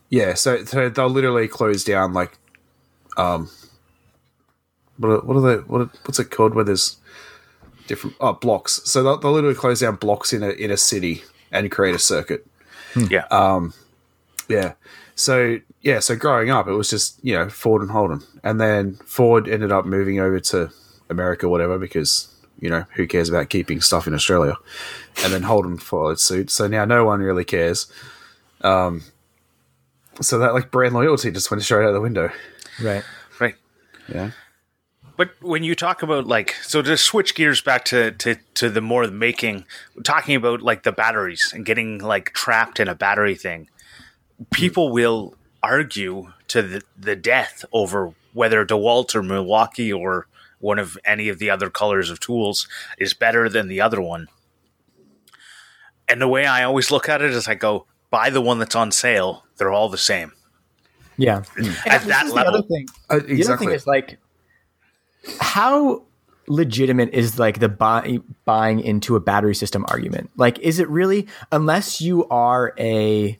[0.09, 2.39] Yeah, so, so they'll literally close down like,
[3.17, 3.51] um,
[4.99, 5.63] what are, what are they?
[5.63, 6.55] What are, what's it called?
[6.55, 6.97] Where there's
[7.89, 8.83] different oh, blocks.
[8.85, 11.99] So they'll, they'll literally close down blocks in a in a city and create a
[11.99, 12.47] circuit.
[13.11, 13.25] Yeah.
[13.33, 13.75] Um,
[14.49, 14.75] Yeah.
[15.15, 18.95] So yeah, so growing up, it was just you know Ford and Holden, and then
[19.05, 20.71] Ford ended up moving over to
[21.11, 24.57] America, or whatever, because you know who cares about keeping stuff in Australia,
[25.23, 26.51] and then Holden followed suit.
[26.51, 27.91] So now no one really cares.
[28.63, 29.03] Um,
[30.21, 32.31] so that like brand loyalty just went straight out the window.
[32.83, 33.05] Right.
[33.41, 33.55] right.
[34.09, 34.33] Yeah.
[35.17, 38.81] But when you talk about like, so to switch gears back to to to the
[38.81, 39.65] more making,
[40.05, 43.69] talking about like the batteries and getting like trapped in a battery thing,
[44.53, 50.99] people will argue to the, the death over whether DeWalt or Milwaukee or one of
[51.05, 52.69] any of the other colors of tools
[52.99, 54.29] is better than the other one.
[56.09, 58.75] And the way I always look at it is I go, buy the one that's
[58.75, 59.45] on sale.
[59.57, 60.33] They're all the same.
[61.17, 61.43] Yeah.
[61.87, 62.55] At that the level.
[62.55, 62.87] other thing.
[63.11, 64.19] Uh, The other thing is like,
[65.41, 66.05] how
[66.47, 70.31] legitimate is like the buy, buying into a battery system argument?
[70.37, 73.39] Like, is it really unless you are a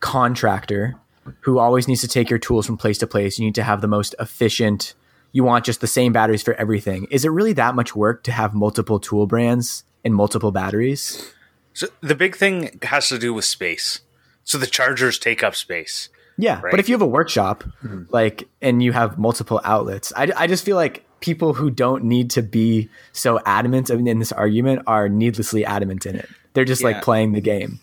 [0.00, 0.96] contractor
[1.40, 3.80] who always needs to take your tools from place to place, you need to have
[3.80, 4.94] the most efficient.
[5.32, 7.06] You want just the same batteries for everything.
[7.10, 11.32] Is it really that much work to have multiple tool brands and multiple batteries?
[11.74, 14.00] So the big thing has to do with space.
[14.44, 16.08] So the chargers take up space.
[16.38, 16.70] Yeah, Right.
[16.70, 17.64] but if you have a workshop,
[18.10, 22.30] like, and you have multiple outlets, I, I just feel like people who don't need
[22.30, 26.28] to be so adamant in in this argument are needlessly adamant in it.
[26.54, 26.88] They're just Yeah.
[26.88, 27.80] like playing the game.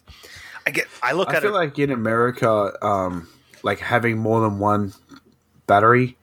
[0.65, 0.87] I get.
[1.03, 1.59] I look I at feel it.
[1.59, 3.27] like in America, um,
[3.61, 4.93] like having more than one
[5.67, 6.17] battery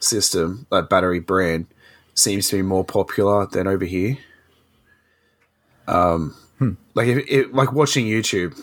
[0.00, 1.66] system, like battery brand,
[2.14, 4.18] seems to be more popular than over here.
[5.86, 6.34] Um,
[6.94, 8.62] Like if it, like watching YouTube,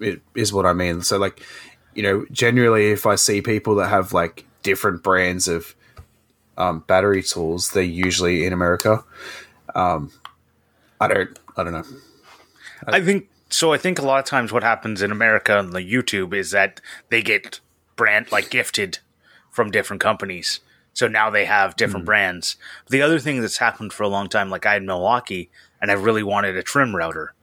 [0.00, 1.02] it is what I mean.
[1.02, 1.40] So like,
[1.94, 5.74] you know, generally if I see people that have like different brands of
[6.58, 9.02] um, battery tools, they're usually in America.
[9.74, 10.12] Um,
[11.00, 11.84] I don't, I don't know.
[12.86, 13.72] I think so.
[13.72, 16.80] I think a lot of times what happens in America on the YouTube is that
[17.08, 17.60] they get
[17.96, 18.98] brand like gifted
[19.54, 20.58] from different companies.
[20.94, 22.06] So now they have different hmm.
[22.06, 22.56] brands.
[22.90, 25.48] The other thing that's happened for a long time, like I had Milwaukee
[25.80, 27.34] and I really wanted a trim router.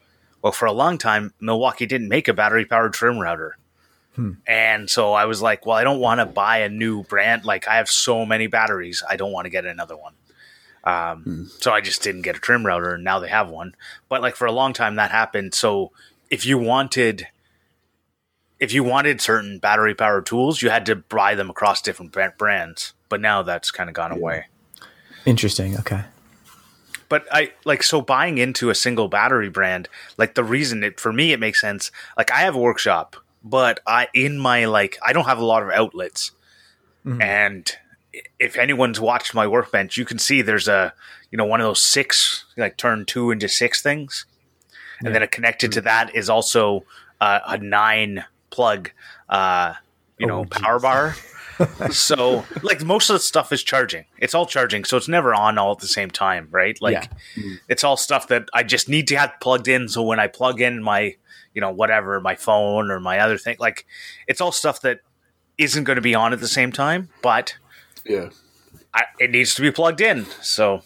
[0.41, 3.57] Well, for a long time, Milwaukee didn't make a battery powered trim router.
[4.15, 4.31] Hmm.
[4.45, 7.45] And so I was like, well, I don't want to buy a new brand.
[7.45, 10.13] Like I have so many batteries, I don't want to get another one.
[10.83, 11.43] Um, hmm.
[11.59, 13.73] So I just didn't get a trim router, and now they have one.
[14.09, 15.53] But like for a long time, that happened.
[15.53, 15.91] So
[16.29, 17.27] if you wanted,
[18.61, 22.93] if you wanted certain battery powered tools, you had to buy them across different brands.
[23.09, 24.45] But now that's kind of gone away.
[25.25, 25.75] Interesting.
[25.77, 26.03] Okay.
[27.09, 29.89] But I like so buying into a single battery brand.
[30.17, 31.91] Like the reason it for me it makes sense.
[32.15, 35.63] Like I have a workshop, but I in my like I don't have a lot
[35.63, 36.31] of outlets,
[37.03, 37.69] and
[38.39, 40.93] if anyone's watched my workbench, you can see there's a
[41.31, 44.25] you know one of those six like turn two into six things,
[45.03, 46.85] and then connected to that is also
[47.19, 48.91] uh, a nine plug,
[49.29, 49.73] uh,
[50.19, 51.15] you know, power bar.
[51.91, 54.05] so like most of the stuff is charging.
[54.17, 56.79] It's all charging, so it's never on all at the same time, right?
[56.81, 57.09] Like
[57.67, 59.87] it's all stuff that I just need to have plugged in.
[59.87, 61.15] So when I plug in my,
[61.53, 63.85] you know, whatever, my phone or my other thing, like
[64.27, 65.01] it's all stuff that
[65.57, 67.55] isn't going to be on at the same time, but
[68.05, 68.29] Yeah.
[68.93, 70.25] I, it needs to be plugged in.
[70.41, 70.81] So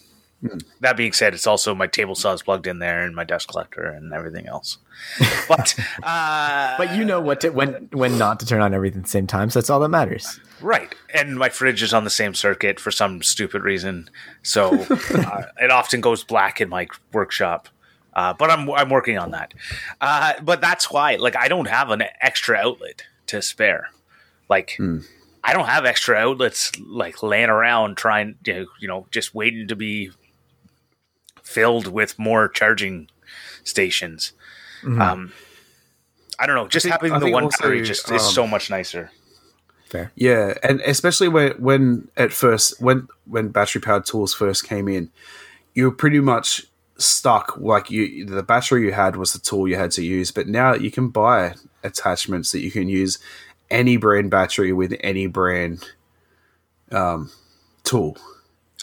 [0.81, 3.47] that being said, it's also my table saw is plugged in there and my dust
[3.47, 4.77] collector and everything else.
[5.47, 9.03] But uh, But you know what to, when when not to turn on everything at
[9.05, 9.49] the same time.
[9.49, 10.39] So that's all that matters.
[10.61, 14.09] right, and my fridge is on the same circuit for some stupid reason,
[14.41, 17.67] so uh, it often goes black in my workshop.
[18.13, 19.53] Uh, but I'm I'm working on that.
[19.99, 23.89] Uh, but that's why, like, I don't have an extra outlet to spare.
[24.49, 24.77] Like,
[25.43, 29.67] I don't have extra outlets like laying around trying, you know, you know, just waiting
[29.67, 30.11] to be
[31.45, 33.07] filled with more charging
[33.63, 34.33] stations.
[34.83, 35.31] Um,
[36.37, 36.67] I don't know.
[36.67, 39.11] Just think- having I the one also, battery just is um, so much nicer.
[39.89, 40.11] Fair.
[40.15, 45.11] Yeah, and especially when when at first when when battery powered tools first came in,
[45.73, 46.65] you were pretty much
[46.97, 47.57] stuck.
[47.57, 50.31] Like you, the battery you had was the tool you had to use.
[50.31, 53.19] But now you can buy attachments that you can use
[53.69, 55.85] any brand battery with any brand
[56.91, 57.31] um,
[57.83, 58.17] tool.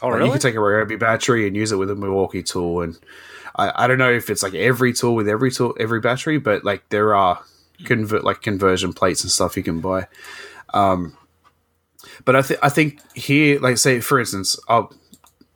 [0.03, 0.27] Oh, Like, really?
[0.27, 2.99] You can take a Ryobi battery and use it with a Milwaukee tool, and
[3.57, 6.65] I, I don't know if it's like every tool with every tool every battery, but
[6.65, 7.41] like there are
[7.85, 10.07] convert like conversion plates and stuff you can buy.
[10.75, 11.17] Um,
[12.25, 14.93] but I think I think here, like say for instance, I'll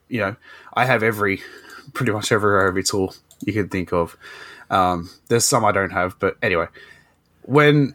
[0.08, 0.36] you know
[0.74, 1.40] I have every
[1.92, 4.16] pretty much every Ryobi tool you can think of.
[4.70, 6.66] Um, there's some I don't have, but anyway,
[7.42, 7.94] when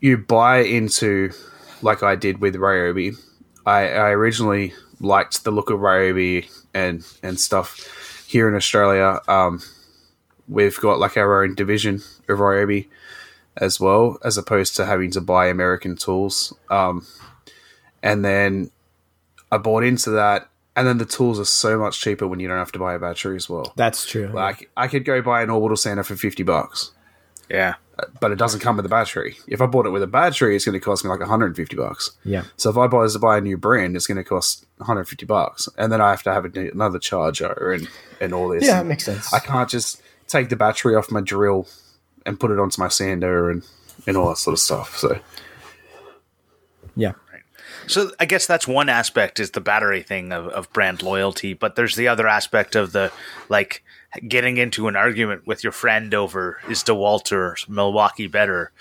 [0.00, 1.30] you buy into
[1.82, 3.16] like I did with Ryobi,
[3.66, 9.20] I, I originally liked the look of Ryobi and and stuff here in Australia.
[9.28, 9.60] Um,
[10.48, 11.96] we've got like our own division
[12.28, 12.88] of Ryobi
[13.56, 16.54] as well, as opposed to having to buy American tools.
[16.70, 17.06] Um,
[18.02, 18.70] and then
[19.50, 22.56] I bought into that, and then the tools are so much cheaper when you don't
[22.56, 23.74] have to buy a battery as well.
[23.76, 24.28] That's true.
[24.28, 26.92] Like I could go buy an orbital sander for fifty bucks
[27.52, 27.74] yeah.
[28.20, 29.36] But it doesn't come with a battery.
[29.46, 32.10] If I bought it with a battery, it's going to cost me like 150 bucks.
[32.24, 32.44] yeah.
[32.56, 35.68] So if I buy to buy a new brand, it's going to cost 150 bucks,
[35.78, 37.88] and then I have to have a- another charger and
[38.20, 38.64] and all this.
[38.66, 39.32] Yeah, it makes sense.
[39.32, 41.66] I can't just take the battery off my drill
[42.24, 43.64] and put it onto my sander and
[44.06, 44.96] and all that sort of stuff.
[44.98, 45.18] So
[46.96, 47.12] Yeah.
[47.88, 51.74] So I guess that's one aspect is the battery thing of, of brand loyalty, but
[51.74, 53.10] there's the other aspect of the
[53.48, 53.82] like
[54.26, 58.72] getting into an argument with your friend over is DeWalt or Milwaukee better,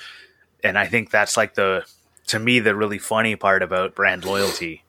[0.64, 1.86] and I think that's like the
[2.28, 4.84] to me the really funny part about brand loyalty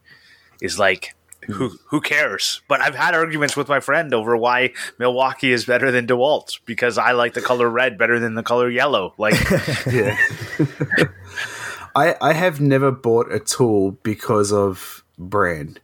[0.61, 1.15] is like
[1.47, 2.63] who who cares?
[2.69, 6.99] But I've had arguments with my friend over why Milwaukee is better than DeWalt because
[6.99, 9.15] I like the color red better than the color yellow.
[9.19, 9.35] Like
[9.91, 10.17] yeah.
[11.97, 15.81] I I have never bought a tool because of brand.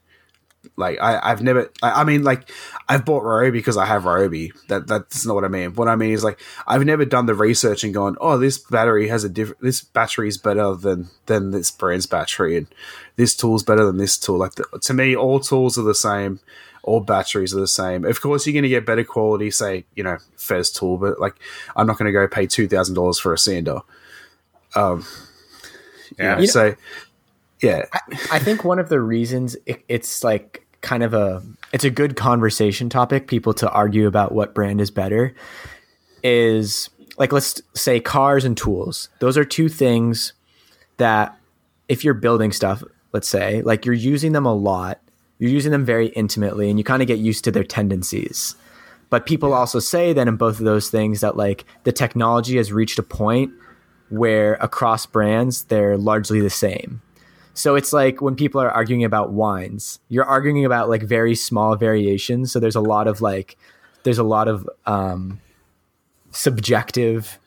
[0.79, 1.71] Like I, I've never.
[1.83, 2.51] I, I mean, like
[2.89, 4.53] I've bought Ryobi because I have Ryobi.
[4.69, 5.75] That that's not what I mean.
[5.75, 9.09] What I mean is like I've never done the research and gone, oh, this battery
[9.09, 9.61] has a different.
[9.61, 12.69] This battery is better than than this brand's battery, and
[13.17, 14.39] this tool's better than this tool.
[14.39, 16.39] Like the, to me, all tools are the same.
[16.85, 18.05] All batteries are the same.
[18.05, 21.35] Of course, you're going to get better quality, say you know Festool, but like
[21.75, 23.81] I'm not going to go pay two thousand dollars for a sander.
[24.77, 25.05] Um,
[26.19, 26.39] Yeah.
[26.39, 26.47] yeah.
[26.47, 26.75] so
[27.61, 27.87] yeah,
[28.31, 32.17] I think one of the reasons it, it's like kind of a it's a good
[32.17, 35.35] conversation topic people to argue about what brand is better
[36.23, 36.89] is
[37.19, 39.09] like let's say cars and tools.
[39.19, 40.33] Those are two things
[40.99, 41.37] that
[41.89, 45.01] if you're building stuff, let's say, like you're using them a lot,
[45.39, 48.55] you're using them very intimately and you kind of get used to their tendencies.
[49.11, 52.73] But people also say that in both of those things that like the technology has
[52.73, 53.53] reached a point
[54.11, 57.03] where across brands they're largely the same.
[57.59, 61.75] So it's like when people are arguing about wines, you're arguing about like very small
[61.75, 62.53] variations.
[62.53, 63.57] So there's a lot of like
[64.05, 65.41] there's a lot of um,
[66.31, 67.39] subjective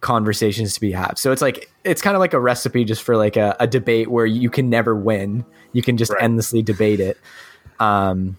[0.00, 1.18] conversations to be had.
[1.18, 4.08] So it's like it's kind of like a recipe just for like a, a debate
[4.08, 5.44] where you can never win.
[5.72, 6.22] You can just Right.
[6.22, 7.18] endlessly debate it.
[7.80, 8.36] Um,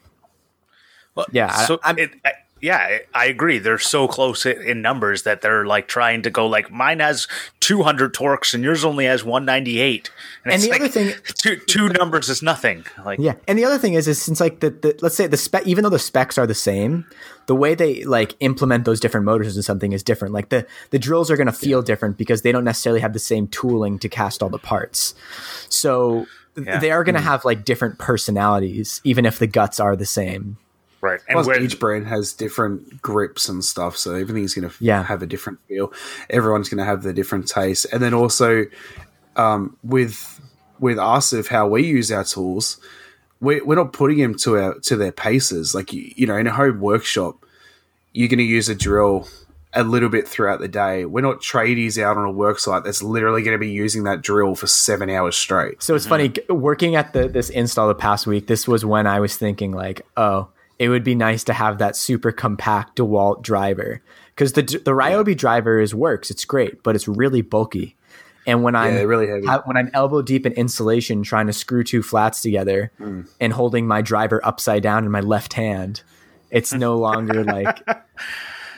[1.13, 3.60] Well, Yeah, I- So I'm- it, I, yeah, I- agree.
[3.60, 7.28] They're so close in numbers that they're like trying to go like mine has
[7.60, 10.10] 200 torques and yours only has 198.
[10.46, 12.86] And it's the like, other thing- two two numbers is nothing.
[13.04, 15.38] Like Yeah, and the other thing is, is since like the, the let's say the
[15.38, 17.06] spec, even though the specs are the same,
[17.48, 20.34] the way they like implement those different motors and something is different.
[20.34, 23.20] Like the the drills are going to feel different because they don't necessarily have the
[23.20, 25.15] same tooling to cast all the parts.
[25.70, 26.80] So Yeah.
[26.80, 27.28] they are going to hmm.
[27.28, 30.58] have like different personalities, even if the guts are the same.
[31.02, 34.76] Right, and Plus, where, each brand has different grips and stuff, so everything's going to
[34.80, 35.04] Yeah.
[35.04, 35.92] have a different feel.
[36.30, 38.66] Everyone's going to have their different taste, and then also
[39.36, 40.40] um, with
[40.80, 42.78] with us of how we use our tools,
[43.42, 45.74] we're, we're not putting them to our to their paces.
[45.76, 47.44] Like you, you know, in a home workshop,
[48.14, 49.28] you're going to use a drill
[49.74, 51.06] a little bit throughout the day.
[51.06, 54.22] We're not tradies out on a work site that's literally going to be using that
[54.22, 55.84] drill for seven hours straight.
[55.84, 58.48] So it's funny working at the this install the past week.
[58.48, 60.48] This was when I was thinking like, oh,
[60.80, 64.02] it would be nice to have that super compact DeWalt driver
[64.36, 66.30] because the the Ryobi driver is works.
[66.30, 67.96] It's great, but it's really bulky.
[68.46, 72.02] And when I'm really ha- when I'm elbow deep in insulation trying to screw two
[72.02, 73.28] flats together mm.
[73.42, 76.02] and holding my driver upside down in my left hand,
[76.50, 77.78] it's no longer like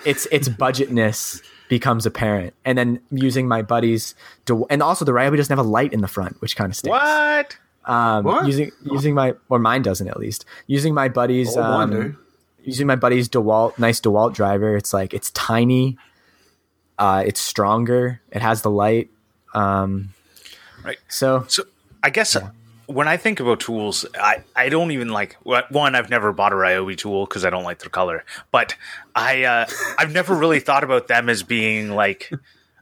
[0.06, 2.56] it's its budgetness becomes apparent.
[2.66, 6.02] And then using my buddies, De- and also the Ryobi doesn't have a light in
[6.02, 6.92] the front, which kind of stinks.
[6.92, 7.58] what?
[7.86, 8.46] Um, What?
[8.46, 12.18] Using using my or mine doesn't at least using my buddy's Oh, um,
[12.64, 14.76] using my buddy's Dewalt nice Dewalt driver.
[14.76, 15.98] It's like it's tiny,
[16.98, 18.22] uh, it's stronger.
[18.32, 19.10] It has the light.
[19.54, 20.10] Um,
[20.84, 20.98] Right.
[21.08, 21.64] So So
[22.04, 22.38] I guess
[22.86, 25.96] when I think about tools, I, I don't even like one.
[25.96, 28.24] I've never bought a Ryobi tool because I don't like their color.
[28.52, 28.76] But
[29.16, 29.66] I uh,
[29.98, 32.32] I've never really thought about them as being like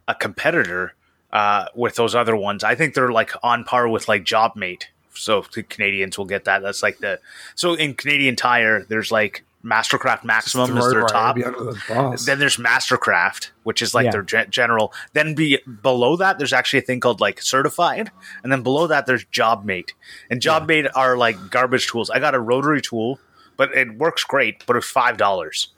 [0.07, 0.93] a competitor
[1.37, 2.63] uh, with those other ones.
[2.63, 4.83] I think they're like on par with like JobMate.
[5.13, 6.61] So the Canadians will get that.
[6.61, 7.19] That's like the
[7.55, 11.35] so in Canadian Tire, there's like Mastercraft Maximum is their top.
[11.35, 12.23] the.
[12.25, 14.11] Then there's Mastercraft, which is like Yeah.
[14.11, 14.93] their ge- general.
[15.13, 18.11] Then be below that, there's actually a thing called like certified,
[18.43, 19.89] and then below that there's JobMate.
[20.29, 22.09] And JobMate are like garbage tools.
[22.09, 23.19] I got a rotary tool,
[23.57, 25.69] but it works great, but it's five dollars.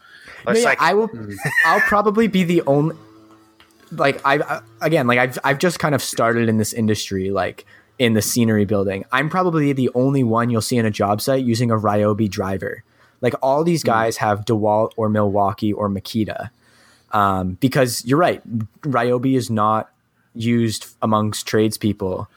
[0.45, 1.09] No, yeah, like I will.
[1.65, 2.95] I'll probably be the only.
[3.91, 7.65] Like I again, like I've I've just kind of started in this industry, like
[7.97, 9.03] in the scenery building.
[9.11, 12.83] I'm probably the only one you'll see in a job site using a Ryobi driver.
[13.21, 16.51] Like all these guys have DeWalt or Milwaukee or Makita,
[17.11, 18.41] um, because you're right.
[18.81, 19.89] Ryobi is not
[20.35, 22.29] used amongst tradespeople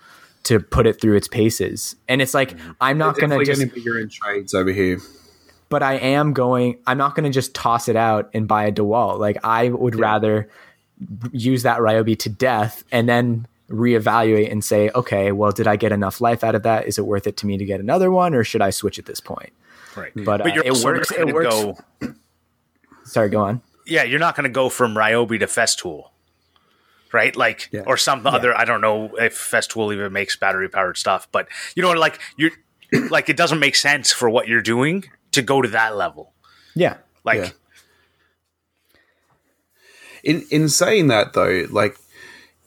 [0.44, 3.98] to put it through its paces, and it's like I'm not going to just bigger
[4.00, 4.98] in trades over here.
[5.68, 6.78] but I am going.
[6.86, 9.20] I'm not going to just toss it out and buy a Dewalt.
[9.20, 10.48] Like I would rather
[11.32, 15.92] use that Ryobi to death and then reevaluate and say, okay, well, did I get
[15.92, 16.86] enough life out of that?
[16.86, 19.06] Is it worth it to me to get another one, or should I switch at
[19.06, 19.52] this point?
[19.96, 20.12] right.
[20.14, 21.10] But, uh, but you're it works.
[21.10, 21.54] It works.
[21.54, 21.76] Go,
[23.04, 23.62] Sorry, go on.
[23.86, 26.10] yeah, you're not going to go from Ryobi to Festool,
[27.12, 27.34] right?
[27.34, 27.82] Like, Yeah.
[27.86, 28.56] or some other.
[28.56, 32.52] I don't know if Festool even makes battery powered stuff, but you know, like you're
[33.10, 36.32] like it doesn't make sense for what you're doing to go to that level.
[36.74, 37.50] Yeah, Like, Yeah.
[40.22, 41.96] In in saying that though, like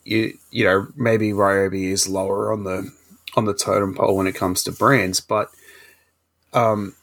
[0.04, 2.92] you you know maybe Ryobi is lower on the
[3.36, 5.50] on the totem pole when it comes to brands, but
[6.52, 6.94] um,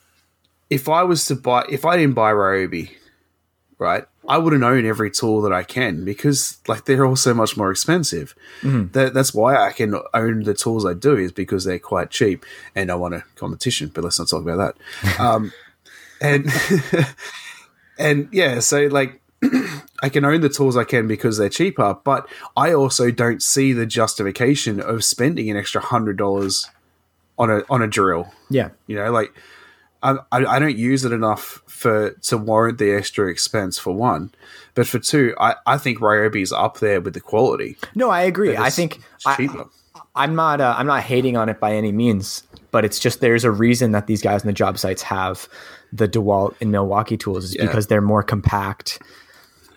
[0.69, 2.91] if I was to buy if I didn't buy Ryobi,
[3.77, 7.57] right, I wouldn't own every tool that I can because like they're all so much
[7.57, 8.33] more expensive.
[8.93, 12.45] That, that's why I can own the tools I do is because they're quite cheap
[12.73, 13.91] and I want a competition.
[13.93, 15.19] But let's not talk about that.
[15.19, 15.51] Um,
[16.21, 16.47] and
[17.99, 19.21] and yeah, so like
[20.01, 22.27] I can own the tools I can because they're cheaper, but
[22.57, 26.69] I also don't see the justification of spending an extra hundred dollars
[27.37, 28.31] on a on a drill.
[28.49, 29.33] yeah, You know, like
[30.01, 34.31] I, I I don't use it enough for to warrant the extra expense for one,
[34.75, 37.77] but for two, I, I think Ryobi's up there with the quality.
[37.95, 38.55] no, I agree.
[38.57, 39.65] I think I, cheaper.
[40.15, 40.61] I'm not.
[40.61, 43.91] Uh, I'm not hating on it by any means, but it's just there's a reason
[43.93, 45.47] that these guys in the job sites have
[45.91, 47.65] the DeWalt and Milwaukee tools is Yeah.
[47.67, 49.01] because they're more compact.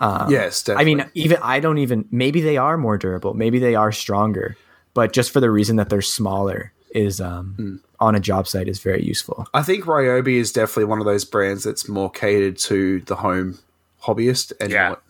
[0.01, 3.93] Yes, I mean, even I don't even maybe they are more durable, maybe they are
[3.93, 4.57] stronger,
[4.95, 7.77] but just for the reason that they're smaller is um, Hmm.
[8.01, 9.47] on a job site is very useful.
[9.53, 13.59] I think Ryobi is definitely one of those brands that's more catered to the home
[14.03, 14.89] hobbyist and Yeah.
[14.91, 15.03] not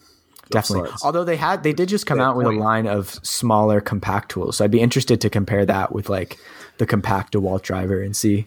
[0.51, 0.91] Definitely.
[0.91, 1.03] sides.
[1.05, 2.59] Although they had they did just come Fair out with point.
[2.59, 4.57] a line of smaller compact tools.
[4.57, 6.39] So I'd be interested to compare that with like
[6.79, 8.47] the compact DeWalt driver and see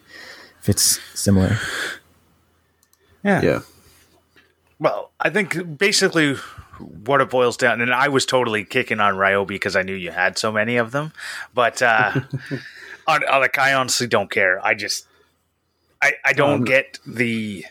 [0.61, 1.57] if it's similar.
[3.23, 3.41] Yeah.
[3.41, 3.59] Yeah.
[4.80, 6.36] Well, I think basically
[6.80, 10.11] what it boils down, and I was totally kicking on Ryobi because I knew you
[10.11, 11.11] had so many of them,
[11.53, 12.11] but uh,
[13.07, 14.65] on, on, like I honestly don't care.
[14.65, 15.05] I just
[16.01, 17.65] I I don't Um, get the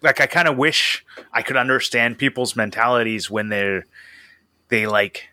[0.00, 0.20] like.
[0.20, 3.84] I kind of wish I could understand people's mentalities when they're
[4.68, 5.28] they like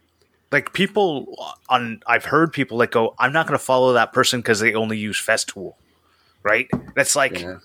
[0.52, 2.02] like people on.
[2.06, 4.98] I've heard people that go, "I'm not going to follow that person because they only
[4.98, 5.76] use Festool."
[6.44, 6.68] Right?
[6.96, 7.60] That's like Yeah.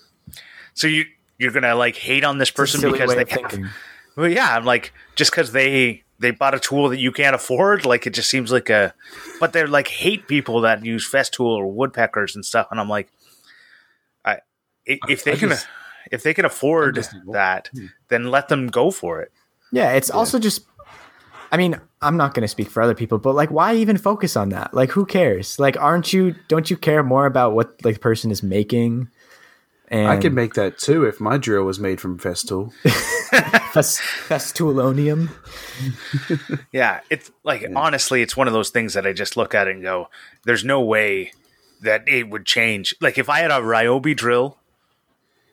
[0.73, 1.05] so you
[1.37, 3.59] you're gonna like hate on this person because they have,
[4.15, 7.85] well, yeah, I'm like just because they they bought a tool that you can't afford,
[7.85, 8.93] like it just seems like a.
[9.39, 13.09] But they're like hate people that use Festool or woodpeckers and stuff, and I'm like,
[14.23, 14.39] I
[14.85, 15.67] if they I can just-
[16.11, 17.87] if they can afford that, hmm.
[18.09, 19.31] then let them go for it.
[19.71, 20.65] Yeah, it's also just
[21.51, 24.35] I mean, I'm not going to speak for other people, but like why even focus
[24.35, 24.73] on that?
[24.73, 25.59] Like who cares?
[25.59, 29.09] Like aren't you don't you care more about what like the person is making?
[29.89, 32.73] And I could make that too if my drill was made from Festool.
[33.71, 35.29] Fest- Festoolonium.
[36.71, 39.75] Yeah, it's like honestly, it's one of those things that I just look at it
[39.75, 40.09] and go,
[40.45, 41.33] "There's no way
[41.81, 44.57] that it would change." Like if I had a Ryobi drill,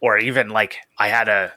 [0.01, 1.53] or even like I had a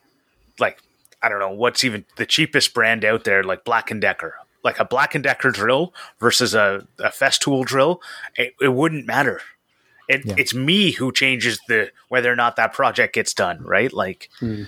[0.60, 0.80] like
[1.22, 4.80] I don't know what's even the cheapest brand out there, like Black and Decker, like
[4.80, 8.02] a Black and Decker drill versus a, a Festool drill,
[8.36, 9.42] it, it wouldn't matter.
[10.08, 10.36] It, Yeah.
[10.38, 13.92] It's me who changes the whether or not that project gets done, right?
[13.92, 14.68] Like, mm.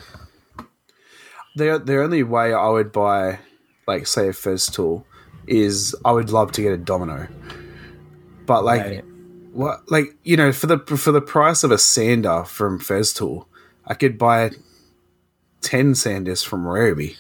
[1.56, 3.40] the the only way I would buy,
[3.88, 5.04] like say a Festool,
[5.48, 7.28] is I would love to get a Domino,
[8.46, 9.04] but like Right.
[9.54, 13.46] what like you know for the for the price of a sander from Festool,
[13.86, 14.52] I could buy
[15.62, 17.16] ten sanders from Ryobi.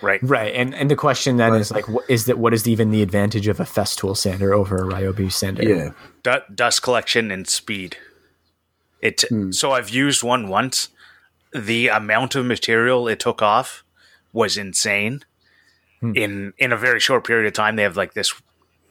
[0.00, 0.20] right?
[0.22, 0.54] Right.
[0.54, 3.48] And and the question then is like what is that what is even the advantage
[3.48, 5.62] of a Festool sander over a Ryobi sander?
[5.64, 5.90] Yeah,
[6.28, 7.96] du- dust collection and speed.
[9.00, 9.50] It hmm.
[9.50, 10.88] so I've used one once.
[11.52, 13.84] The amount of material it took off
[14.32, 15.24] was insane.
[16.00, 16.12] Hmm.
[16.14, 18.34] In in a very short period of time, they have like this.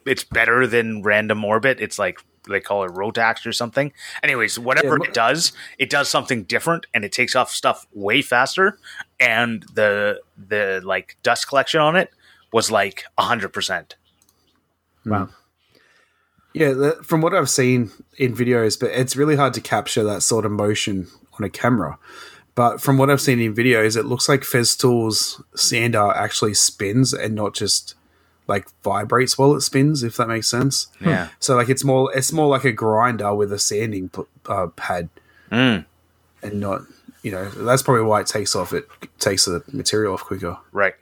[0.06, 1.80] It's better than random orbit.
[1.80, 3.92] It's like they call it Rotex or something.
[4.24, 8.22] Anyways, whatever Yeah, it does, it does something different, and it takes off stuff way
[8.22, 8.80] faster.
[9.20, 12.10] And the the like dust collection on it
[12.52, 13.96] was like hundred percent.
[15.04, 15.12] Hmm.
[15.12, 15.30] Wow.
[16.60, 16.74] Yeah.
[16.74, 20.46] The, from what I've seen in videos, but it's really hard to capture that sort
[20.46, 21.08] of motion
[21.40, 21.98] on a camera.
[22.56, 27.36] But from what I've seen in videos, it looks like Festool's sander actually spins and
[27.36, 27.94] not just
[28.48, 30.02] like vibrates while it spins.
[30.04, 30.88] If that makes sense.
[31.00, 31.28] Yeah.
[31.40, 35.10] So like it's more it's more like a grinder with a sanding p- uh, pad,
[35.52, 35.86] Mm,
[36.42, 36.82] and not
[37.22, 38.74] you know that's probably why it takes off.
[38.74, 38.88] It
[39.20, 40.58] takes the material off quicker.
[40.72, 40.96] right.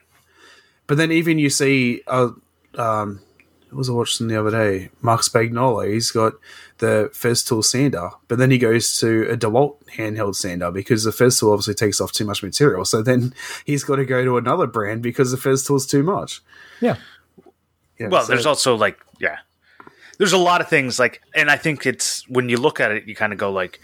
[0.87, 2.29] But then even you see, uh,
[2.77, 3.24] um, what
[3.75, 4.89] was I watching the other day?
[5.01, 5.91] Marc Spagnuolo.
[5.91, 6.33] He's got
[6.79, 11.51] the Festool sander, but then he goes to a DeWalt handheld sander because the Festool
[11.53, 12.85] obviously takes off too much material.
[12.85, 13.33] So then
[13.65, 16.41] he's got to go to another brand because the Festool's too much.
[16.81, 16.97] Yeah.
[17.97, 19.37] Yeah, well so- there's also like yeah
[20.17, 23.05] there's a lot of things like and i think it's when you look at it
[23.07, 23.79] you kind of go like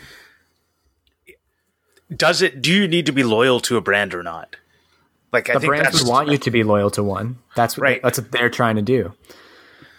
[2.14, 4.58] does it do you need to be loyal to a brand or not
[5.32, 7.38] like i The think brands that's would want you to be loyal to one.
[7.56, 8.02] That's what Right.
[8.04, 9.14] that's what they're trying to do.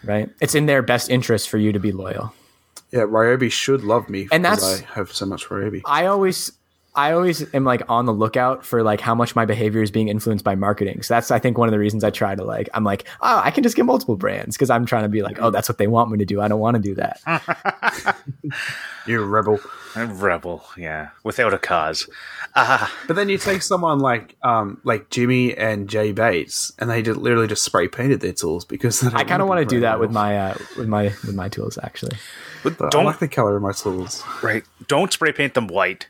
[0.03, 0.29] Right?
[0.41, 2.33] It's in their best interest for you to be loyal.
[2.91, 5.81] yeah, Ryobi should love me And because that's- I have so much Ryobi.
[5.85, 6.51] I always
[6.95, 10.09] I always am like on the lookout for like how much my behavior is being
[10.09, 11.01] influenced by marketing.
[11.01, 13.41] So that's I think one of the reasons I try to like I'm like, oh,
[13.43, 15.79] I can just get multiple brands because I'm trying to be like, oh, that's what
[15.79, 16.39] they want me to do.
[16.39, 17.19] I don't want to do that.
[19.07, 19.25] You're
[19.95, 20.15] a rebel.
[20.17, 22.07] rebel yeah without a cause
[22.55, 27.19] But then you take someone like um, like Jimmy and Jay Bates, and they just
[27.19, 29.99] literally just spray painted their tools because I kind of want want to do that
[29.99, 32.15] with my uh, with my with my tools actually.
[32.63, 34.23] But I Don't- like the color of my tools.
[34.43, 36.07] right don't spray paint them white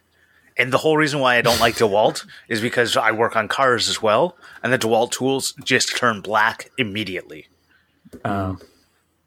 [0.57, 3.89] and the whole reason why i don't like dewalt is because i work on cars
[3.89, 7.47] as well and the dewalt tools just turn black immediately
[8.23, 8.59] Um,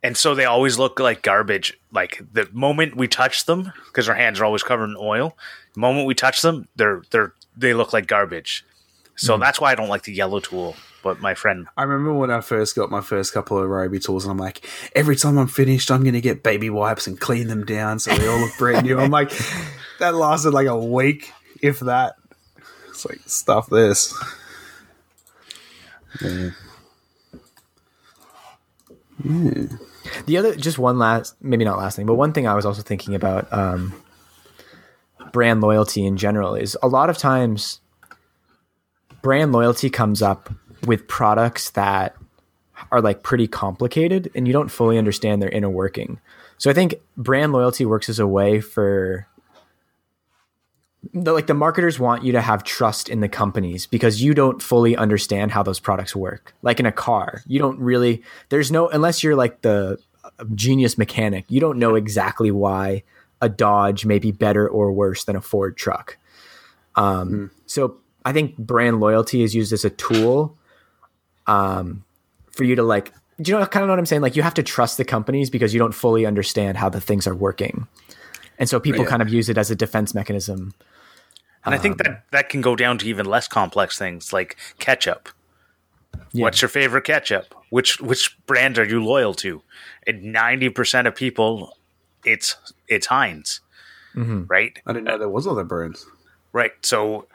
[0.03, 1.79] and so they always look like garbage.
[1.93, 5.37] Like the moment we touch them, because our hands are always covered in oil.
[5.75, 8.65] The moment we touch them, they're they're they look like garbage.
[9.17, 9.41] So hmm.
[9.41, 10.77] that's why I don't like the yellow tool.
[11.03, 14.25] But my friend, I remember when I first got my first couple of Ryobi tools,
[14.25, 17.47] and I'm like, every time I'm finished, I'm going to get baby wipes and clean
[17.47, 18.99] them down so they all look brand new.
[18.99, 19.31] I'm like,
[20.01, 21.33] that lasted like a week,
[21.63, 22.17] if that.
[22.89, 24.13] It's like stuff this.
[26.21, 26.51] Yeah.
[30.27, 32.83] The other, just one last, maybe not last thing, but one thing I was also
[32.83, 33.93] thinking about um,
[35.33, 37.81] brand loyalty in general is a lot of times
[39.23, 40.51] brand loyalty comes up
[40.87, 42.17] with products that
[42.93, 46.21] are like pretty complicated and you don't fully understand their inner working.
[46.59, 49.27] So I think brand loyalty works as a way for
[51.13, 54.63] the, like the marketers want you to have trust in the companies because you don't
[54.63, 56.55] fully understand how those products work.
[56.63, 59.99] Like in a car, you don't really there's no unless you're like the
[60.55, 63.03] genius mechanic, you don't know exactly why
[63.41, 66.17] a Dodge may be better or worse than a Ford truck.
[66.95, 67.51] Um, mm.
[67.67, 70.57] So I think brand loyalty is used as a tool
[71.47, 72.05] um,
[72.51, 74.23] for you to like, do you know kind of know what I'm saying?
[74.23, 77.27] Like you have to trust the companies because you don't fully understand how the things
[77.27, 77.87] are working.
[78.59, 79.11] And so people yeah.
[79.11, 80.73] kind of use it as a defense mechanism
[81.67, 84.57] and I think that um, that can go down to even less complex things like
[84.79, 85.29] ketchup.
[86.33, 86.45] Yeah.
[86.45, 87.55] What's your favorite ketchup?
[87.71, 89.63] Which which brand are you loyal to?
[90.07, 91.77] And ninety percent of people,
[92.25, 92.57] it's
[92.89, 93.61] it's Heinz,
[94.15, 94.45] mm-hmm.
[94.47, 94.79] right?
[94.87, 96.07] I didn't know there was other brands.
[96.53, 96.73] Right.
[96.83, 97.27] So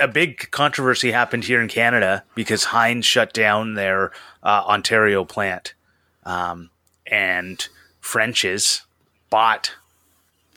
[0.00, 4.12] a big controversy happened here in Canada because Heinz shut down their
[4.42, 5.74] uh, Ontario plant,
[6.24, 6.70] um,
[7.06, 7.68] and
[8.00, 8.82] French's
[9.30, 9.72] bought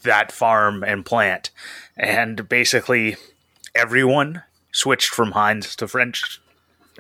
[0.04, 1.52] that farm and plant,
[1.98, 3.18] and basically
[3.76, 6.42] everyone switched from Heinz to French.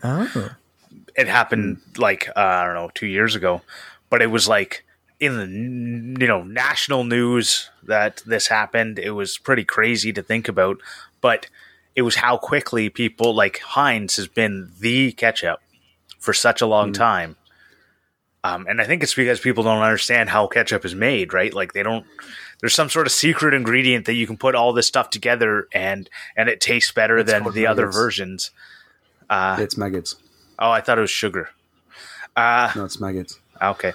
[0.03, 0.51] Oh.
[1.15, 3.61] It happened like uh, I don't know two years ago,
[4.09, 4.85] but it was like
[5.19, 8.99] in the you know national news that this happened.
[8.99, 10.77] It was pretty crazy to think about,
[11.21, 11.47] but
[11.95, 15.61] it was how quickly people like Heinz has been the ketchup
[16.19, 16.95] for such a long mm.
[16.95, 17.35] time.
[18.43, 21.53] Um, and I think it's because people don't understand how ketchup is made, right?
[21.53, 22.05] Like they don't
[22.61, 26.09] there's some sort of secret ingredient that you can put all this stuff together and
[26.37, 27.69] and it tastes better it's than the maggots.
[27.69, 28.51] other versions.
[29.29, 30.15] Uh, it's maggots.
[30.59, 31.49] Oh, I thought it was sugar.
[32.35, 33.39] Uh, no, it's maggots.
[33.61, 33.93] Okay.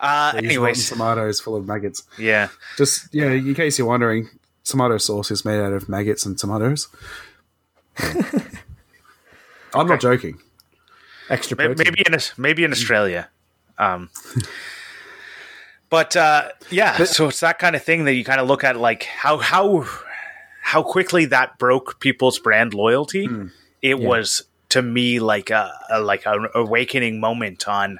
[0.00, 2.02] Uh, anyways, tomatoes full of maggots.
[2.18, 2.48] Yeah.
[2.76, 4.28] Just yeah, in case you're wondering,
[4.64, 6.88] tomato sauce is made out of maggots and tomatoes.
[7.98, 8.12] I'm
[9.74, 9.88] okay.
[9.88, 10.40] not joking.
[11.28, 11.76] Extra protein.
[11.78, 13.28] maybe in maybe in Australia.
[13.78, 14.10] Um,
[15.90, 18.64] but uh, yeah, but, so it's that kind of thing that you kind of look
[18.64, 19.86] at, like how how
[20.62, 23.26] how quickly that broke people's brand loyalty.
[23.26, 23.50] Mm,
[23.82, 24.08] it yeah.
[24.08, 27.98] was to me like a, a like an awakening moment on.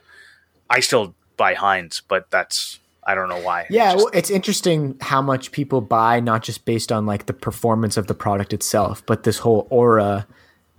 [0.70, 3.66] I still buy Heinz, but that's I don't know why.
[3.70, 7.32] Yeah, just, well, it's interesting how much people buy not just based on like the
[7.32, 10.28] performance of the product itself, but this whole aura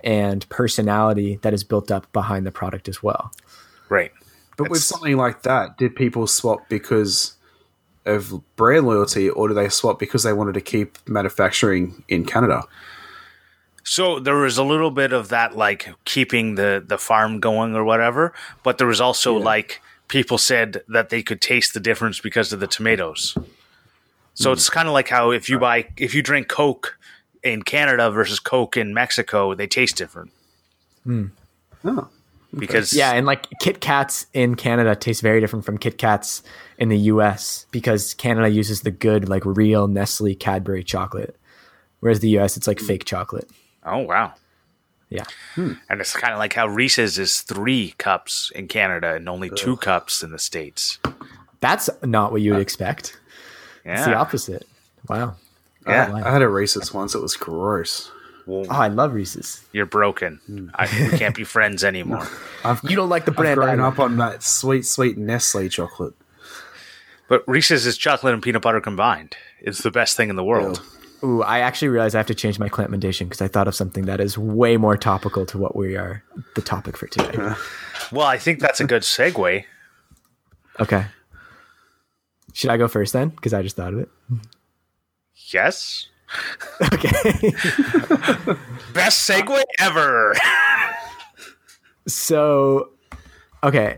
[0.03, 3.32] and personality that is built up behind the product as well.
[3.89, 4.12] Right.
[4.64, 7.36] But with something like that, did people swap because
[8.05, 12.64] of brand loyalty, or do they swap because they wanted to keep manufacturing in Canada?
[13.84, 17.84] So there was a little bit of that, like keeping the the farm going or
[17.84, 18.34] whatever.
[18.64, 19.45] But there was also yeah.
[19.45, 23.38] like people said that they could taste the difference because of the tomatoes.
[24.34, 24.53] So mm.
[24.53, 26.97] it's kind of like how if you buy if you drink Coke
[27.43, 30.32] in Canada versus Coke in Mexico, they taste different.
[31.05, 31.32] Mm.
[31.84, 32.09] Oh
[32.58, 36.43] because yeah, and like Kit Kats in Canada taste very different from Kit Kats
[36.78, 37.66] in the U.S.
[37.72, 41.38] because Canada uses the good like real Nestle Cadbury chocolate,
[41.99, 42.58] whereas the U.S.
[42.58, 43.49] it's like fake chocolate.
[43.86, 44.34] Oh wow,
[45.10, 45.26] yeah,
[45.56, 45.74] hmm.
[45.89, 49.58] and it's kind of like how Reese's is three cups in Canada and only Ugh.
[49.58, 50.99] two cups in the states.
[51.62, 53.20] That's not what you would uh, expect.
[53.86, 53.93] Yeah.
[53.93, 54.68] It's the opposite.
[55.08, 55.36] Wow.
[55.88, 57.16] Yeah, I, I had a Reese's once.
[57.16, 58.12] It was gross.
[58.46, 59.64] Well, oh, I love Reese's.
[59.72, 60.39] You're broken.
[60.46, 60.70] Hmm.
[60.76, 62.28] I, we can't be friends anymore.
[62.64, 63.60] I've, you don't like the brand.
[63.60, 66.14] I've grown up on that sweet, sweet Nestle chocolate.
[67.28, 69.38] But Reese's is chocolate and peanut butter combined.
[69.62, 70.82] It's the best thing in the world.
[70.84, 70.98] Yeah.
[71.24, 74.06] Ooh, I actually realized I have to change my recommendation because I thought of something
[74.06, 76.24] that is way more topical to what we are
[76.56, 77.54] the topic for today.
[78.12, 79.64] well, I think that's a good segue.
[80.80, 81.06] Okay.
[82.54, 83.30] Should I go first then?
[83.30, 84.10] Because I just thought of it.
[85.54, 86.08] Yes.
[86.93, 87.51] Okay.
[88.93, 90.34] Best segue ever.
[92.07, 92.89] so,
[93.63, 93.97] okay.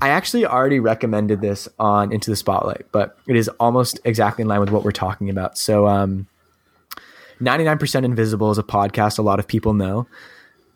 [0.00, 4.48] I actually already recommended this on Into the Spotlight, but it is almost exactly in
[4.48, 5.58] line with what we're talking about.
[5.58, 6.28] So, um,
[7.40, 10.06] 99% Invisible is a podcast a lot of people know.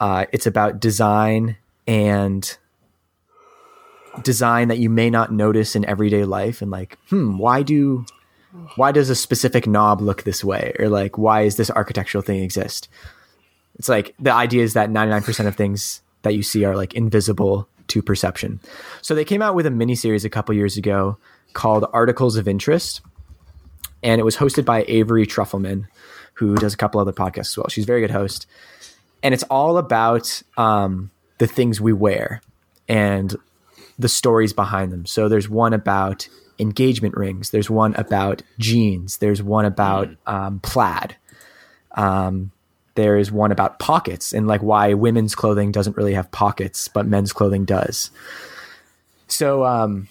[0.01, 1.57] Uh, it's about design
[1.87, 2.57] and
[4.23, 8.05] design that you may not notice in everyday life and like, hmm, why do
[8.77, 10.75] why does a specific knob look this way?
[10.79, 12.89] Or like why is this architectural thing exist?
[13.79, 17.69] It's like the idea is that 99% of things that you see are like invisible
[17.89, 18.61] to perception.
[19.01, 21.19] So they came out with a mini series a couple years ago
[21.53, 23.01] called articles of interest
[24.03, 25.87] and it was hosted by avery trufelman
[26.35, 27.69] who does a couple other podcasts as well.
[27.69, 28.47] She's a very good host.
[29.23, 32.41] And it's all about um, the things we wear
[32.89, 33.35] and
[33.99, 35.07] the stories behind them.
[35.07, 36.29] So there's one about
[36.63, 37.51] engagement rings.
[37.51, 39.19] There's one about jeans.
[39.19, 41.17] There's one about um, plaid.
[41.93, 42.53] Um,
[42.95, 47.07] there is one about pockets and like why women's clothing doesn't really have pockets, but
[47.07, 48.11] men's clothing does.
[49.29, 50.09] So um,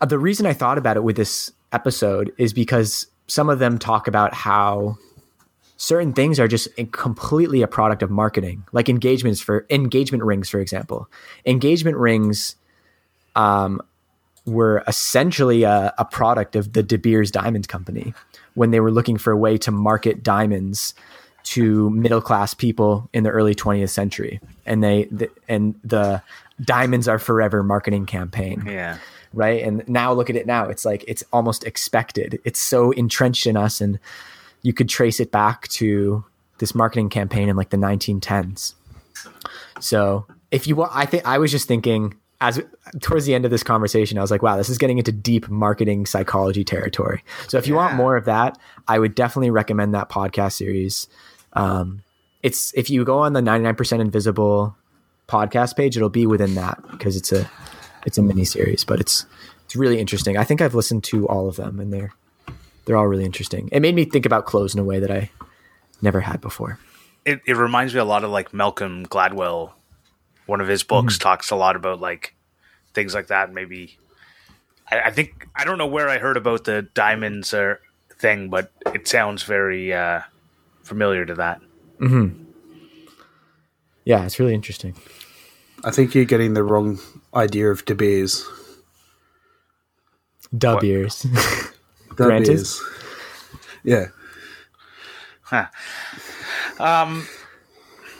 [0.00, 3.78] uh, the reason I thought about it with this episode is because some of them
[3.78, 4.96] talk about how
[5.76, 10.60] certain things are just completely a product of marketing, like engagements for engagement rings, for
[10.60, 11.08] example.
[11.44, 12.56] Engagement rings
[13.34, 13.80] um,
[14.46, 18.14] were essentially a, a product of the De Beers Diamond Company
[18.54, 20.94] when they were looking for a way to market diamonds
[21.44, 26.22] to middle class people in the early 20th century, and they the, and the
[26.60, 28.64] diamonds are forever marketing campaign.
[28.66, 28.98] Yeah.
[29.32, 29.62] Right.
[29.62, 30.68] And now look at it now.
[30.68, 32.40] It's like it's almost expected.
[32.44, 33.98] It's so entrenched in us and
[34.62, 36.24] you could trace it back to
[36.58, 38.74] this marketing campaign in like the 1910s.
[39.80, 42.60] So if you, want I think I was just thinking as
[43.00, 45.48] towards the end of this conversation, I was like, wow, this is getting into deep
[45.48, 47.24] marketing psychology territory.
[47.48, 48.58] So if you want more of that,
[48.88, 51.08] I would definitely recommend that podcast series.
[51.54, 52.02] Um,
[52.42, 54.76] it's if you go on the 99% invisible
[55.28, 57.50] podcast page, it'll be within that because it's a,
[58.04, 59.24] it's a mini series, but it's,
[59.64, 60.36] it's really interesting.
[60.36, 62.12] I think I've listened to all of them and they're,
[62.84, 63.68] they're all really interesting.
[63.72, 65.30] It made me think about clothes in a way that I
[66.02, 66.78] never had before.
[67.24, 69.72] It, it reminds me a lot of like Malcolm Gladwell.
[70.46, 71.22] One of his books mm-hmm.
[71.22, 72.34] talks a lot about like
[72.94, 73.52] things like that.
[73.52, 73.98] Maybe
[74.90, 77.80] I, I, think I don't know where I heard about the diamonds or
[78.18, 80.20] thing, but it sounds very uh,
[80.82, 81.60] familiar to that.
[82.00, 82.44] Mm-hmm.
[84.04, 84.94] Yeah, it's really interesting.
[85.84, 87.00] I think you're getting the wrong
[87.34, 88.46] idea of De Beers.
[90.56, 91.26] De Beers.
[92.08, 92.82] Grant is.
[93.84, 94.06] Yeah.
[95.42, 95.66] Huh.
[96.78, 97.26] Um.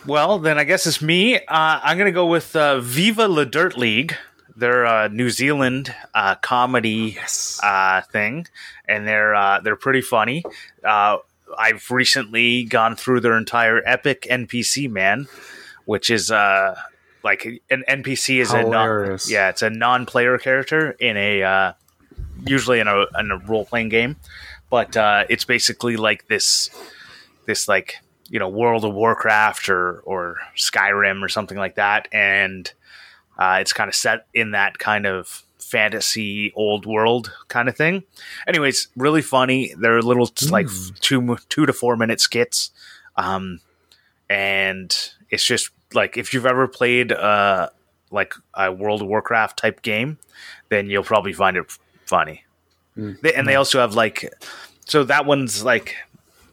[0.07, 1.37] Well, then I guess it's me.
[1.37, 4.15] Uh, I'm going to go with uh, Viva La Dirt League.
[4.55, 7.61] They're a New Zealand uh, comedy yes.
[7.63, 8.47] Uh, thing,
[8.89, 10.45] and they're uh, they're pretty funny.
[10.83, 11.19] Uh,
[11.59, 15.27] I've recently gone through their entire epic NPC man,
[15.85, 19.27] which is like an NPC is Hilarious.
[19.27, 21.75] a non, yeah, it's a non-player character in a
[22.47, 24.17] usually in a in a role playing game,
[24.71, 26.71] but uh, it's basically like this
[27.47, 27.99] this like
[28.29, 32.71] you know World of Warcraft or or Skyrim or something like that, and
[33.39, 38.05] uh, it's kind of set in that kind of fantasy old world kind of thing.
[38.47, 39.75] Anyways, really funny.
[39.77, 40.51] They're little mm.
[40.51, 40.69] like
[41.01, 42.71] two two to four minute skits,
[43.17, 43.61] um,
[44.29, 44.97] and
[45.31, 47.69] it's just like if you've ever played uh
[48.11, 50.19] like a World of Warcraft type game,
[50.69, 51.67] then you'll probably find it
[52.07, 52.45] funny.
[52.97, 53.21] Mm.
[53.21, 54.33] They, and they also have like,
[54.87, 55.97] so that one's like,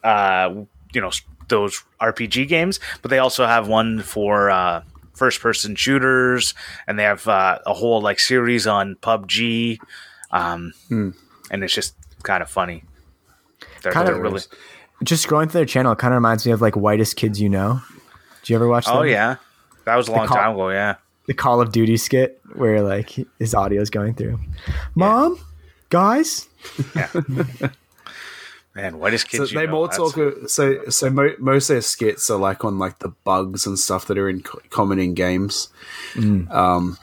[0.02, 0.54] uh,
[0.92, 1.10] you know,
[1.48, 4.82] those RPG games, but they also have one for uh,
[5.14, 6.54] first person shooters,
[6.86, 9.78] and they have uh, a whole like series on PUBG,
[10.30, 11.14] um, mm.
[11.50, 12.84] and it's just kind of funny.
[13.82, 14.40] They're, kind they're of really
[15.02, 15.92] just scrolling through their channel.
[15.92, 17.80] It kind of reminds me of like Whitest Kids You Know.
[18.42, 18.86] Do you ever watch?
[18.88, 19.36] Oh yeah,
[19.84, 20.70] that was a long call, time ago.
[20.70, 24.38] Yeah, the Call of Duty skit where like his audio is going through.
[24.94, 25.42] Mom, yeah.
[25.90, 26.48] guys.
[26.94, 27.08] Yeah.
[28.74, 29.50] Man, what is kids?
[29.50, 30.18] So they more talk.
[30.48, 34.06] So so mo- most of their skits are like on like the bugs and stuff
[34.06, 35.68] that are in co- common in games,
[36.14, 36.50] mm.
[36.50, 36.98] um,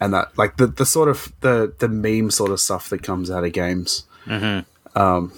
[0.00, 3.30] and that like the the sort of the the meme sort of stuff that comes
[3.30, 4.06] out of games.
[4.26, 4.98] Mm-hmm.
[4.98, 5.32] Um,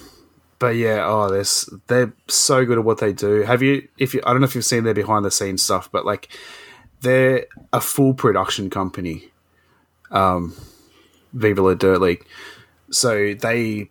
[0.59, 3.43] but yeah, oh, this they're so good at what they do.
[3.43, 3.87] Have you?
[3.99, 6.29] If you, I don't know if you've seen their behind the scenes stuff, but like
[7.03, 9.31] they're a full production company.
[10.11, 10.55] Um,
[11.35, 12.24] Viva La Dirt League.
[12.91, 13.91] So they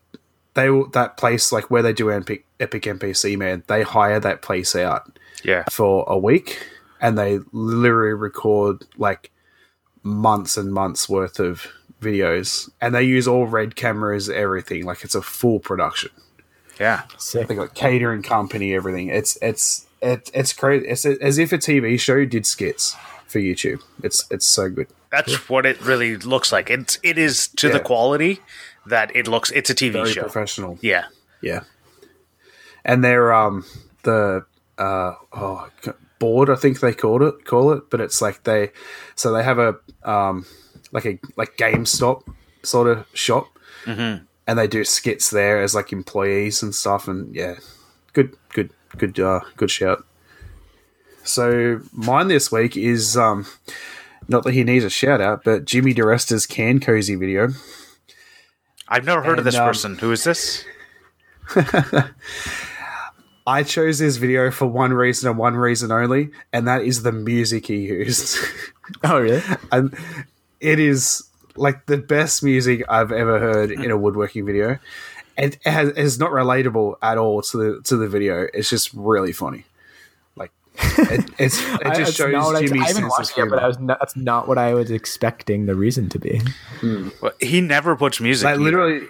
[0.56, 4.76] they that place like where they do Epic, Epic NPC man, they hire that place
[4.76, 5.20] out.
[5.44, 5.64] Yeah.
[5.70, 6.68] For a week,
[7.00, 9.32] and they literally record like
[10.02, 11.68] months and months worth of
[12.02, 14.86] videos, and they use all red cameras, everything.
[14.86, 16.10] Like it's a full production.
[16.80, 17.48] Yeah, Sick.
[17.48, 19.10] they got catering company, everything.
[19.10, 20.88] It's it's it, it's crazy.
[20.88, 22.96] It's as if a TV show did skits
[23.28, 23.82] for YouTube.
[24.02, 24.88] It's it's so good.
[25.12, 25.38] That's yeah.
[25.48, 26.70] what it really looks like.
[26.70, 27.74] It's it is to yeah.
[27.74, 28.42] the quality
[28.88, 29.52] that it looks.
[29.52, 30.22] It's a TV Very show.
[30.22, 30.78] Professional.
[30.82, 31.06] Yeah.
[31.42, 31.62] Yeah.
[32.84, 33.66] And they're um
[34.04, 34.46] the
[34.78, 35.70] uh oh
[36.20, 38.72] board I think they called it call it, but it's like they
[39.16, 40.46] so they have a um
[40.92, 42.24] like a like GameStop
[42.64, 43.48] sort of shop,
[43.86, 44.24] mm-hmm.
[44.48, 47.56] and they do skits there as like employees and stuff, and yeah,
[48.14, 50.06] good good good uh good shout.
[51.24, 53.46] So mine this week is um
[54.28, 57.50] not that he needs a shout out, but Jimmy DiResta's can cozy video.
[58.88, 59.98] I've never heard and, of this um, person.
[59.98, 60.66] Who is this?
[63.48, 67.12] I chose this video for one reason and one reason only, and that is the
[67.12, 68.38] music he used.
[69.04, 69.42] Oh, really?
[69.72, 69.98] and
[70.60, 74.78] it is like the best music I've ever heard in a woodworking video.
[75.38, 78.48] And it has, it's not relatable at all to the to the video.
[78.54, 79.66] It's just really funny.
[80.98, 83.38] Like it, it's, it just that's shows not what I, I haven't sense of watched
[83.38, 83.60] it, but.
[83.60, 86.42] I was not, that's not what I was expecting the reason to be.
[87.22, 88.46] Well, he never puts music.
[88.46, 89.08] Like literally,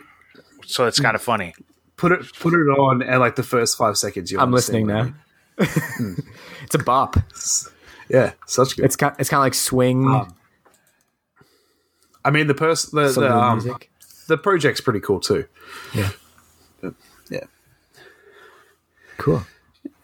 [0.66, 1.54] so it's kind of funny.
[1.98, 5.14] put it put it on, and like the first five seconds, you I'm listening now.
[5.58, 7.18] it's a bop.
[8.08, 8.86] Yeah, such good.
[8.86, 9.16] It's kind.
[9.18, 10.06] It's kind of like swing.
[10.06, 10.36] Um,
[12.24, 13.90] I mean, the person, the the, um, music.
[14.28, 15.46] the project's pretty cool too.
[15.96, 16.12] Yeah.
[17.32, 17.46] Yeah.
[19.18, 19.44] Cool.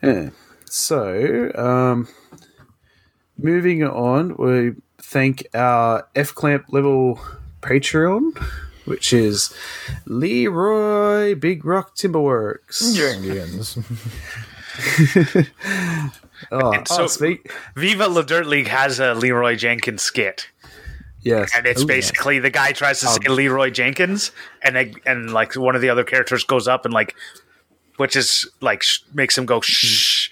[0.01, 0.32] Yeah.
[0.76, 2.07] So, um,
[3.38, 7.19] moving on, we thank our F Clamp level
[7.61, 8.38] Patreon,
[8.86, 9.53] which is
[10.05, 12.82] Leroy Big Rock Timberworks.
[16.51, 17.51] Oh, And oh, so- speak.
[17.76, 20.49] Viva La Dirt League has a Leroy Jenkins skit,
[21.22, 21.51] Yes.
[21.55, 21.88] and it's Ooh, yeah.
[21.88, 24.32] basically the guy tries to say Leroy Jenkins,
[24.63, 27.15] and they, and like one of the other characters goes up and like,
[27.97, 30.30] which is like sh- makes him go shh.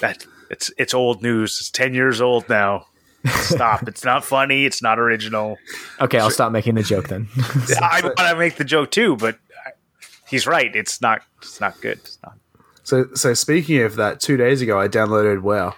[0.00, 1.58] That it's it's old news.
[1.60, 2.86] It's ten years old now.
[3.26, 3.82] Stop.
[3.88, 4.66] it's not funny.
[4.66, 5.58] It's not original.
[6.00, 7.28] Okay, I'll stop making the joke then.
[7.80, 9.38] I want to make the joke too, but
[10.28, 10.74] he's right.
[10.74, 11.22] It's not.
[11.38, 11.98] It's not good.
[11.98, 12.34] It's not.
[12.82, 15.74] So, so speaking of that, two days ago I downloaded WoW.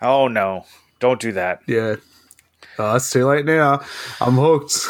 [0.00, 0.64] Oh no!
[0.98, 1.62] Don't do that.
[1.66, 1.96] Yeah.
[2.78, 3.80] Oh, it's too late now.
[4.20, 4.86] I'm hooked.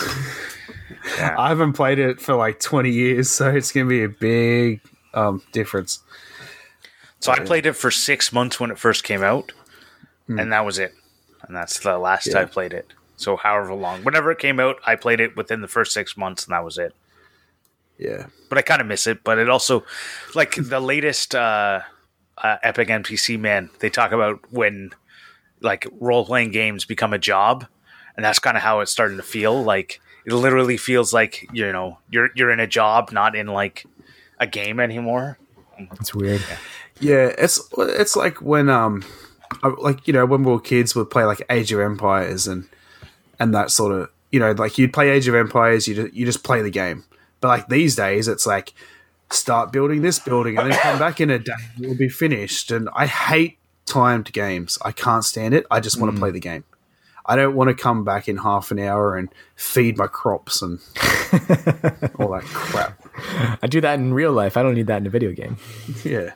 [1.19, 1.35] Yeah.
[1.39, 4.81] I haven't played it for like 20 years, so it's going to be a big
[5.15, 6.01] um, difference.
[7.27, 9.53] So I played it for six months when it first came out,
[10.29, 10.95] and that was it.
[11.43, 12.41] And that's the last Yeah.
[12.41, 12.93] I played it.
[13.17, 16.45] So however long, whenever it came out, I played it within the first six months,
[16.45, 16.95] and that was it.
[17.99, 18.27] Yeah.
[18.49, 19.25] But I kind of miss it.
[19.25, 19.85] But it also,
[20.35, 21.81] like the latest uh,
[22.39, 24.91] uh, Epic NPC man, they talk about when
[25.61, 27.67] like role playing games become a job,
[28.17, 29.63] and that's kind of how it's starting to feel.
[29.63, 33.85] Like it literally feels like you know you're you're in a job, not in like
[34.39, 35.39] a game anymore.
[36.01, 36.41] It's weird.
[36.49, 36.57] Yeah,
[37.01, 39.05] it's it's like when um
[39.79, 42.69] like you know when we were kids we'd play like Age of Empires and
[43.39, 46.27] and that sort of you know like you'd play Age of Empires you just, you
[46.27, 47.05] just play the game.
[47.41, 48.73] But like these days it's like
[49.31, 52.71] start building this building and then come back in a day and it'll be finished
[52.71, 54.79] and I hate timed games.
[54.83, 55.67] I can't stand it.
[55.71, 56.65] I just want to play the game.
[57.29, 60.79] I don't want to come back in half an hour and feed my crops and
[62.19, 63.03] all that crap.
[63.63, 64.57] I do that in real life.
[64.57, 65.57] I don't need that in a video game.
[66.05, 66.33] Yeah.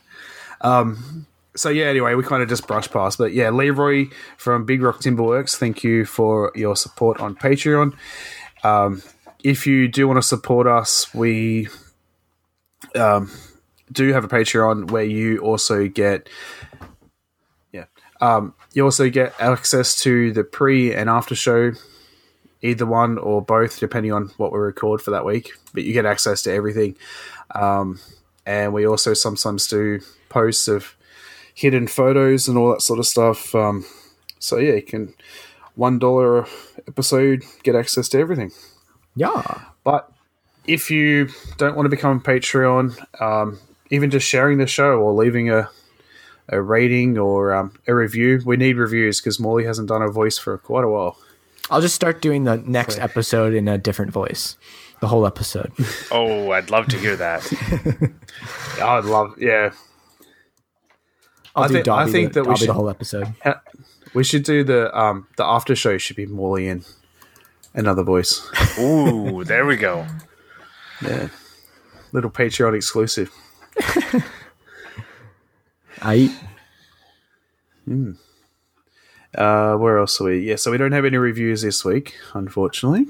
[0.60, 4.06] Um, so yeah, anyway, we kind of just brushed past, but yeah, Leroy
[4.36, 7.94] from Big Rock Timberworks, thank you for your support on Patreon.
[8.62, 9.02] Um,
[9.42, 11.68] if you do want to support us, we
[12.94, 13.30] um,
[13.90, 16.28] do have a Patreon where you also get,
[17.72, 17.86] yeah,
[18.20, 21.72] um, you also get access to the pre and after show,
[22.62, 25.52] either one or both, depending on what we record for that week.
[25.72, 26.96] But you get access to everything
[28.46, 30.00] and we also sometimes do
[30.30, 30.96] posts of
[31.54, 33.54] hidden photos and all that sort of stuff.
[33.54, 33.84] Um,
[34.38, 35.12] so yeah, you can
[35.74, 36.46] one dollar
[36.88, 38.52] episode get access to everything.
[39.14, 39.60] Yeah.
[39.84, 40.10] But
[40.66, 41.28] if you
[41.58, 43.58] don't want to become a Patreon, um,
[43.90, 45.68] even just sharing the show or leaving a
[46.48, 50.36] a rating or um, a review, we need reviews because Morley hasn't done a voice
[50.36, 51.16] for quite a while.
[51.70, 54.56] I'll just start doing the next episode in a different voice.
[55.00, 55.72] The whole episode.
[56.10, 58.12] Oh, I'd love to hear that.
[58.82, 59.72] I'd love, yeah.
[61.56, 63.34] I'll I do think- I think the, that we Dobby should- the whole episode.
[64.14, 66.84] We should do the um the after show should be Morley and
[67.74, 68.48] another voice.
[68.78, 70.06] Ooh, there we go.
[71.02, 71.28] Yeah.
[72.12, 73.30] Little Patreon exclusive.
[76.02, 76.30] I
[79.34, 80.40] Uh, where else are we?
[80.40, 83.06] Yeah, so we don't have any reviews this week, unfortunately.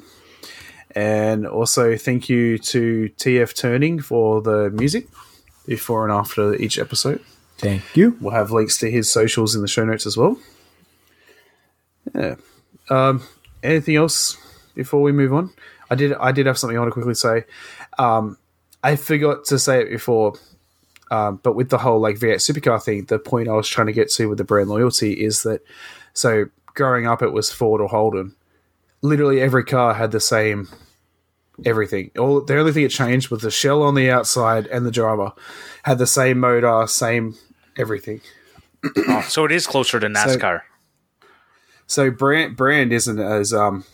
[0.95, 5.09] And also, thank you to TF Turning for the music
[5.67, 7.21] before and after each episode.
[7.61, 8.17] Thank you.
[8.21, 10.39] We'll have links to his socials in the show notes as well.
[12.15, 12.37] Yeah.
[12.89, 13.23] Um,
[13.63, 14.37] anything else
[14.75, 15.53] before we move on?
[15.91, 16.13] I did.
[16.15, 17.45] I did have something I want to quickly say.
[17.99, 18.39] Um,
[18.83, 20.35] I forgot to say it before,
[21.11, 23.93] um, but with the whole like V8 supercar thing, the point I was trying to
[23.93, 25.63] get to with the brand loyalty is that
[26.15, 28.35] so growing up, it was Ford or Holden.
[29.03, 30.69] Literally every car had the same
[31.65, 32.11] everything.
[32.19, 35.33] All the only thing it changed was the shell on the outside and the driver
[35.83, 37.37] had the same motor, same
[37.81, 38.21] everything.
[39.09, 40.63] Oh, so it is closer to NASCAR.
[41.87, 43.85] So brand brand isn't as um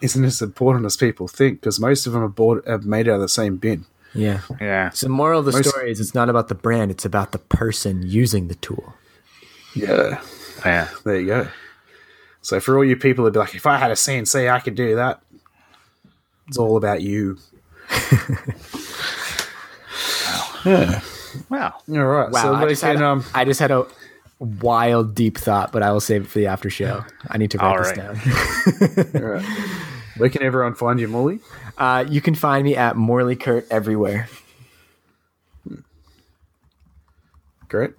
[0.00, 3.16] isn't as important as people think because most of them are bought are made out
[3.16, 3.84] of the same bin.
[4.14, 4.40] Yeah.
[4.60, 4.90] Yeah.
[4.90, 7.32] So the moral of the Most- story is it's not about the brand, it's about
[7.32, 8.94] the person using the tool.
[9.74, 10.20] Yeah.
[10.64, 10.88] Yeah.
[11.04, 11.48] There you go.
[12.40, 14.74] So for all you people who'd be like, if I had a CNC, I could
[14.74, 15.22] do that.
[16.48, 17.38] It's all about you.
[20.64, 21.00] yeah.
[21.48, 21.74] Wow.
[21.88, 22.30] All right.
[22.30, 23.86] Wow, so I, we just had, can, um, I just had a
[24.38, 27.04] wild deep thought, but I will save it for the after show.
[27.28, 29.12] I need to write this right.
[29.14, 29.22] down.
[29.22, 29.44] all right.
[30.16, 31.40] Where can everyone find you, Morley?
[31.78, 34.28] Uh, you can find me at Morley Kurt everywhere.
[37.68, 37.92] Great.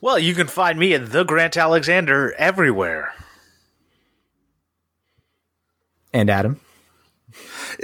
[0.00, 3.12] Well, you can find me at the Grant Alexander everywhere.
[6.12, 6.60] And Adam.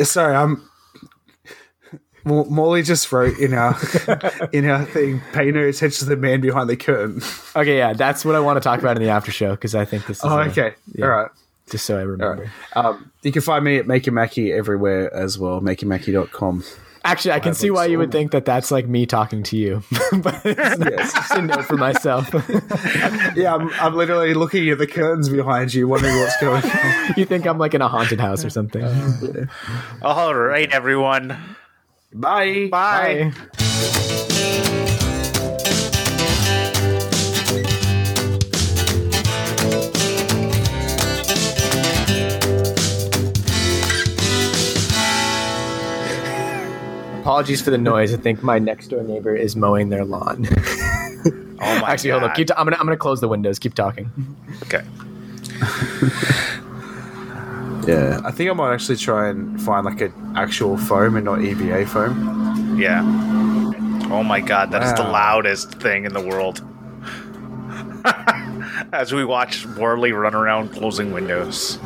[0.03, 0.68] Sorry, I'm.
[2.25, 3.77] Mo- Morley just wrote in our
[4.53, 7.20] in our thing, pay no attention to the man behind the curtain.
[7.55, 9.85] Okay, yeah, that's what I want to talk about in the after show because I
[9.85, 10.75] think this is Oh, a- okay.
[10.95, 11.05] yeah.
[11.05, 11.31] All right.
[11.70, 12.51] just so I remember.
[12.75, 12.85] right.
[12.85, 16.64] Um, you can find me at Makey Mackie everywhere as well, makeymacky.com.
[17.07, 19.05] Actually, I can have, see like, why you so would think that that's like me
[19.05, 19.83] talking to you,
[20.22, 21.12] but it's not- Yes.
[21.12, 22.31] just a note for myself.
[23.37, 27.14] yeah, I'm, I'm literally looking at the curtains behind you, wondering what's going on.
[27.18, 28.83] you think I'm like in a haunted house or something?
[30.01, 31.37] All right, everyone.
[32.14, 32.68] Bye.
[32.70, 33.32] Bye.
[33.32, 34.44] Bye.
[47.20, 48.12] Apologies for the noise.
[48.12, 50.46] I think my next door neighbor is mowing their lawn.
[51.66, 52.30] Oh my Actually, hold God.
[52.30, 52.36] up.
[52.36, 53.58] Keep t- I'm gonna I'm gonna close the windows.
[53.58, 54.10] Keep talking.
[54.64, 54.82] Okay.
[57.87, 61.43] Yeah, I think I might actually try and find like an actual foam and not
[61.43, 62.78] EVA foam.
[62.78, 63.03] Yeah.
[64.11, 66.62] Oh my god, that is the loudest thing in the world.
[68.93, 71.78] As we watch Morley run around closing windows.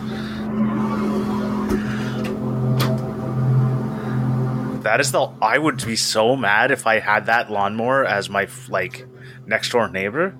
[4.85, 5.29] That is the.
[5.43, 9.07] I would be so mad if I had that lawnmower as my like
[9.47, 10.35] next door neighbor,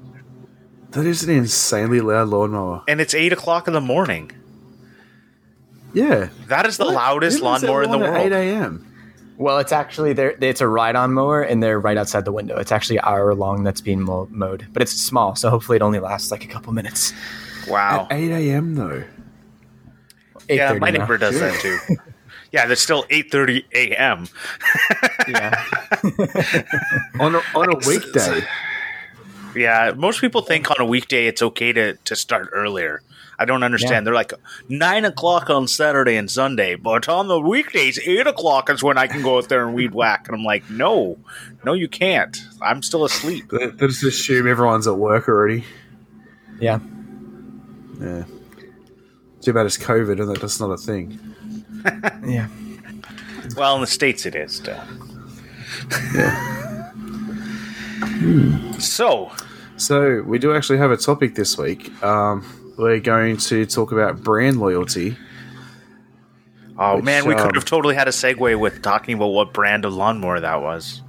[0.93, 2.83] That is an insanely loud lawnmower.
[2.89, 4.31] and it's eight o'clock in the morning.
[5.93, 6.29] Yeah.
[6.49, 8.17] That is the loudest Who does lawnmower in the world.
[8.17, 8.85] 8 a.m.
[9.37, 10.35] Well, it's actually there.
[10.41, 12.57] It's a ride-on mower, and they're right outside the window.
[12.59, 16.01] It's actually hour long that's being mow- mowed, but it's small, so hopefully it only
[16.01, 17.13] lasts like a couple minutes.
[17.69, 18.09] Wow.
[18.11, 18.75] At 8 a.m.
[18.75, 19.05] though.
[20.49, 20.99] Yeah, 8:30 my now.
[21.01, 21.79] neighbor does that too.
[22.51, 24.27] Yeah, there's still eight thirty a.m.
[25.29, 25.63] Yeah.
[27.21, 28.41] On a, on a weekday.
[29.55, 33.03] Yeah, most people think on a weekday it's okay to, to start earlier.
[33.39, 33.93] I don't understand.
[33.93, 34.01] Yeah.
[34.01, 34.33] They're like
[34.69, 39.07] nine o'clock on Saturday and Sunday, but on the weekdays, eight o'clock is when I
[39.07, 40.27] can go out there and weed whack.
[40.29, 41.19] And I'm like, no,
[41.65, 42.37] no, you can't.
[42.61, 43.49] I'm still asleep.
[43.51, 45.65] They they just assume everyone's at work already.
[46.61, 46.81] yeah.
[48.01, 48.25] Yeah.
[49.41, 51.19] Too bad it's COVID and that's not a thing.
[52.27, 52.49] Yeah.
[53.57, 54.79] Well, in the states, it is still.
[58.79, 59.31] So,
[59.77, 61.91] So we do actually have a topic this week.
[62.03, 62.45] Um,
[62.79, 65.17] we're going to talk about brand loyalty.
[66.79, 69.53] oh Which, man, we um, could have totally had a segue with talking about what
[69.53, 71.03] brand of lawnmower that was.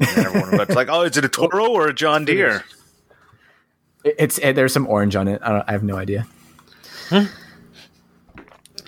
[0.00, 2.64] And then everyone was like, oh, is it a Toro or a John Deere?
[4.04, 5.40] It's it, there's some orange on it.
[5.42, 6.26] I, don't, I have no idea.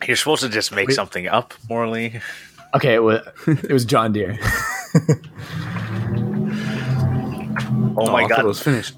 [0.06, 2.20] You're supposed to just make something up, Morley.
[2.74, 4.38] Okay, it was it was John Deere.
[4.40, 5.14] Oh,
[7.96, 8.96] Oh, my I god, it was finished.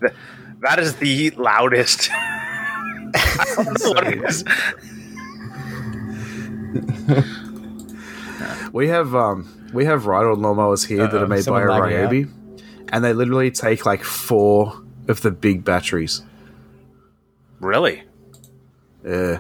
[0.60, 2.10] That is the loudest.
[3.14, 4.44] I don't know what it is.
[8.72, 11.98] We have um we have ride-on lawnmowers here that Uh-oh, are made by someone lagging
[11.98, 12.10] out.
[12.10, 12.30] Ryobi,
[12.90, 16.22] and they literally take like four of the big batteries.
[17.60, 18.02] Really?
[19.06, 19.38] Yeah,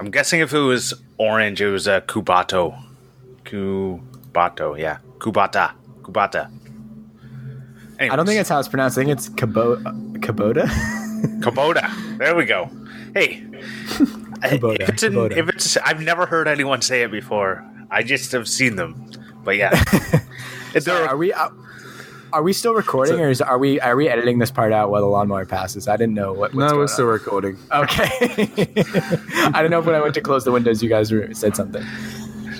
[0.00, 2.82] I'm guessing if it was orange, it was a Kubato.
[3.44, 4.98] Kubato, yeah.
[5.18, 5.72] Kubata.
[6.02, 6.50] Kubata.
[8.00, 8.96] I don't think that's how it's pronounced.
[8.96, 9.82] I think it's Kabo-
[10.18, 10.68] Kubota.
[11.40, 12.18] Kubota.
[12.18, 12.70] There we go.
[13.14, 13.40] Hey.
[14.38, 15.36] Kubota, If it's, in, Kubota.
[15.36, 17.64] if it's, I've never heard anyone say it before.
[17.90, 19.10] I just have seen them.
[19.44, 19.82] But yeah.
[20.74, 21.50] If they're- are we are,
[22.32, 25.00] are we still recording, or is are we are we editing this part out while
[25.00, 25.88] the lawnmower passes?
[25.88, 26.52] I didn't know what.
[26.52, 27.56] What's no, going we're still recording.
[27.72, 28.08] Okay.
[29.54, 31.56] I don't know if when I went to close the windows, you guys were, said
[31.56, 31.82] something.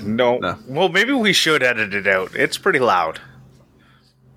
[0.02, 0.38] No.
[0.38, 0.56] No.
[0.66, 2.34] Well, maybe we should edit it out.
[2.34, 3.20] It's pretty loud.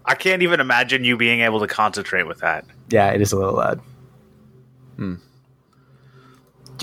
[0.06, 2.66] I can't even imagine you being able to concentrate with that.
[2.90, 3.80] Yeah, it is a little loud.
[4.98, 5.18] Do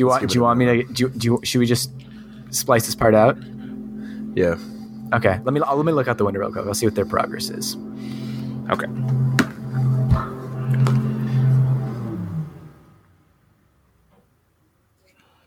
[0.04, 0.28] you want?
[0.28, 0.82] Do you want me to?
[0.84, 1.90] Do you, do you, should we just
[2.50, 3.36] splice this part out?
[4.34, 4.56] Yeah.
[5.12, 5.40] Okay.
[5.42, 5.60] Let me.
[5.60, 6.66] I'll, let me look out the window real quick.
[6.66, 7.76] I'll see what their progress is.
[8.70, 8.86] Okay.